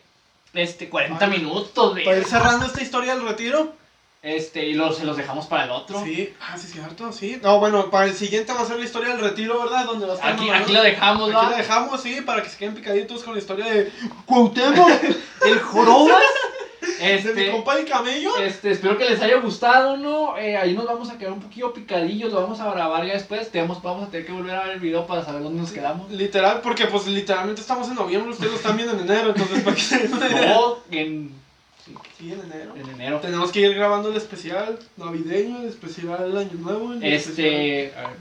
[0.53, 2.05] Este, 40 Ay, minutos, güey.
[2.05, 3.73] Para ir cerrando esta historia del retiro.
[4.25, 6.03] Este, y los, se los dejamos para el otro.
[6.03, 7.39] Sí, ah, sí, es cierto, sí.
[7.43, 9.85] No, bueno, para el siguiente va a ser la historia del retiro, ¿verdad?
[9.85, 11.49] Donde va a estar Aquí, aquí lo dejamos, Aquí ¿va?
[11.51, 13.91] la dejamos, sí, para que se queden picaditos con la historia de
[14.25, 14.89] Cuauhtémoc,
[15.45, 16.23] El Jorobas.
[16.81, 18.35] de mi Este, compa el camello.
[18.37, 20.35] este, espero que les haya gustado, ¿no?
[20.39, 23.51] Eh, ahí nos vamos a quedar un poquillo picadillos, lo vamos a grabar ya después.
[23.51, 26.09] Tenemos, vamos a tener que volver a ver el video para saber dónde nos quedamos.
[26.09, 29.75] Literal, porque pues literalmente estamos en noviembre, ustedes lo están viendo en enero, entonces para
[29.75, 30.07] que se.
[30.47, 31.44] No, en,
[32.17, 32.75] Sí, en enero.
[32.77, 33.19] en enero.
[33.19, 36.93] Tenemos que ir grabando el especial navideño, el especial año nuevo.
[36.93, 37.93] el especial- Este.
[37.97, 38.17] A ver,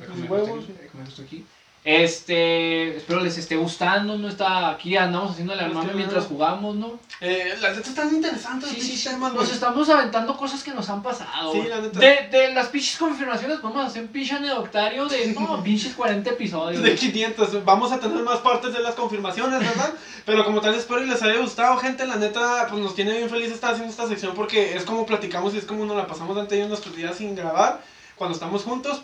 [1.22, 1.44] aquí.
[1.84, 2.96] Este.
[2.96, 4.28] Espero les esté gustando, ¿no?
[4.28, 6.98] Está aquí, andamos haciendo la que mientras jugamos, ¿no?
[7.20, 9.08] Eh, las neta están interesantes, Sí, sí, sí.
[9.10, 11.52] temas, Nos estamos aventando cosas que nos han pasado.
[11.52, 11.98] Sí, la neta.
[11.98, 15.26] De, de las pinches confirmaciones, podemos hacer un pinche anecdotario de.
[15.34, 16.82] No, pinches 40 episodios.
[16.82, 16.98] De güey.
[16.98, 19.92] 500, vamos a tener más partes de las confirmaciones, ¿verdad?
[20.24, 22.06] Pero como tal, espero y les haya gustado, gente.
[22.06, 25.52] La neta, pues nos tiene bien feliz estar haciendo esta sección porque es como platicamos
[25.52, 27.82] y es como nos la pasamos antes de nuestros días sin grabar
[28.16, 29.02] cuando estamos juntos.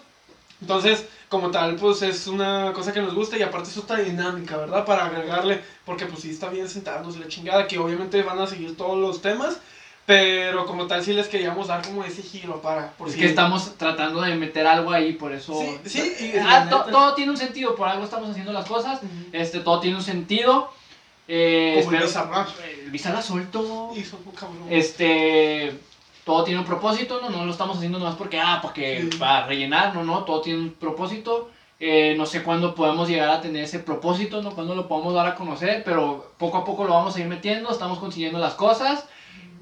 [0.62, 4.57] Entonces, como tal, pues es una cosa que nos gusta y aparte es otra dinámica,
[4.59, 4.85] ¿verdad?
[4.85, 8.76] Para agregarle, porque pues sí está bien sentarnos la chingada, que obviamente van a seguir
[8.76, 9.59] todos los temas,
[10.07, 12.91] pero como tal sí les queríamos dar como ese giro para...
[12.95, 15.55] Por Es si- que estamos tratando de meter algo ahí, por eso.
[15.85, 18.99] Sí, sí, y Ah, to- todo tiene un sentido, por algo estamos haciendo las cosas.
[19.33, 20.72] Este, todo tiene un sentido.
[21.28, 22.49] Eh, Como el espero- Bizarrap.
[22.85, 23.93] El Bizarrap suelto.
[23.95, 24.66] Hizo un cabrón.
[24.68, 25.78] Este,
[26.31, 27.28] todo tiene un propósito, ¿no?
[27.28, 29.18] No lo estamos haciendo nomás porque, ah, porque Sí.
[29.18, 31.51] para rellenar, no, no, todo tiene un propósito.
[31.81, 34.51] Eh, no sé cuándo podemos llegar a tener ese propósito, ¿no?
[34.53, 37.68] Cuándo lo podemos dar a conocer, pero poco a poco lo vamos a ir metiendo,
[37.70, 39.07] estamos consiguiendo las cosas.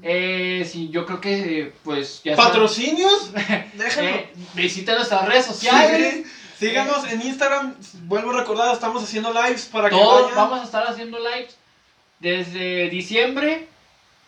[0.03, 3.31] Eh, sí, yo creo que, pues, ya ¿Patrocinios?
[3.73, 4.09] Déjenlo.
[4.11, 6.23] Eh, visiten nuestras redes sociales.
[6.57, 7.73] Sí, Síganos en Instagram.
[8.03, 10.35] Vuelvo a recordar, estamos haciendo lives para que Todos vayan.
[10.35, 11.57] vamos a estar haciendo lives
[12.19, 13.67] desde diciembre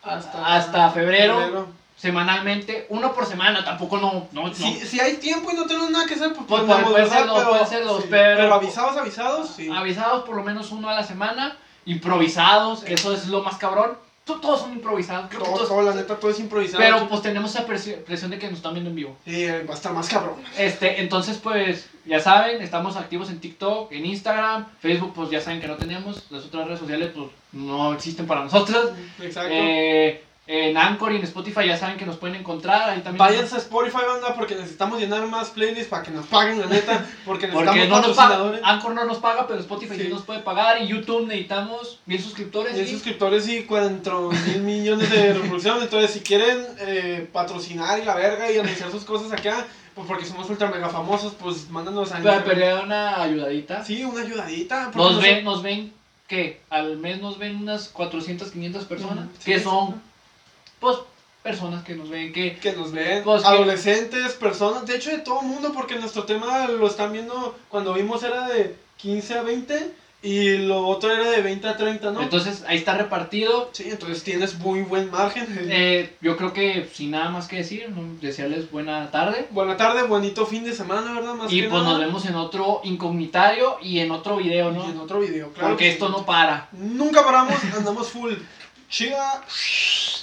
[0.01, 1.67] hasta, hasta febrero.
[2.01, 4.53] Semanalmente, uno por semana, tampoco no, no, no.
[4.55, 7.19] Si, si hay tiempo y no tenemos nada que hacer, pues, Pues, ponemos, pueden ser
[7.21, 7.33] ¿verdad?
[7.35, 9.69] dos, pueden ser dos, pero- avisados, avisados, sí.
[9.71, 13.91] avisados por lo menos uno a la semana, improvisados, eso es lo más cabrón.
[14.25, 16.77] To- Todos son improvisados, creo que todo, todos- todo, la neta, todo es improvisado.
[16.83, 19.17] pero pues tenemos esa presi- presión de que nos están viendo en vivo.
[19.25, 20.35] Sí, eh, va a estar más cabrón.
[20.57, 25.59] Este, entonces pues ya saben, estamos activos en TikTok, en Instagram, Facebook pues ya saben
[25.59, 28.91] que no tenemos, las otras redes sociales pues no existen para nosotros.
[29.21, 29.49] Exacto.
[29.53, 33.55] Eh, en Anchor y en Spotify ya saben que nos pueden encontrar, ahí también Váyanse
[33.55, 37.05] a Spotify, banda, porque necesitamos llenar más playlists para que nos paguen, la neta.
[37.25, 38.61] Porque necesitamos Porque no nos paga, patrocinadores.
[38.63, 40.03] Anchor no nos paga, pero Spotify sí.
[40.03, 40.07] Sí.
[40.09, 42.75] nos puede pagar y YouTube necesitamos mil suscriptores.
[42.75, 44.11] Mil suscriptores y 40
[44.47, 45.83] mil millones de reproducciones.
[45.83, 50.25] Entonces, si quieren eh, patrocinar y la verga y anunciar sus cosas acá, pues porque
[50.25, 53.85] somos ultra mega famosos, pues mándanos a Para perder una ayudadita.
[53.85, 54.85] Sí, una ayudadita.
[54.95, 55.93] Nos nos- ven, nos ven,
[56.27, 56.61] ¿qué?
[56.69, 59.27] Al mes nos ven unas 400, 500 personas.
[59.39, 60.01] Sí, que son,
[60.81, 60.97] pues,
[61.41, 62.57] personas que nos ven, que...
[62.57, 66.67] Que nos ven, Pues que- adolescentes, personas, de hecho de todo mundo, porque nuestro tema
[66.67, 69.91] lo están viendo, cuando vimos era de 15 a 20
[70.23, 72.21] y lo otro era de 20 a 30, ¿no?
[72.21, 73.71] Entonces, ahí está repartido.
[73.73, 75.47] sí, entonces tienes muy buen margen.
[75.71, 78.03] Eh, yo creo que sin nada más que decir, ¿no?
[78.21, 79.47] desearles buena tarde.
[79.49, 81.33] Buena tarde, bonito fin de semana, ¿verdad?
[81.33, 81.93] Más Y que pues nada.
[81.97, 84.85] nos vemos en otro incognitario y en otro video, ¿no?
[84.87, 85.69] Y en otro video, claro.
[85.69, 86.67] Porque que esto no para.
[86.73, 88.33] Nunca paramos, andamos full.
[88.89, 89.43] Chida.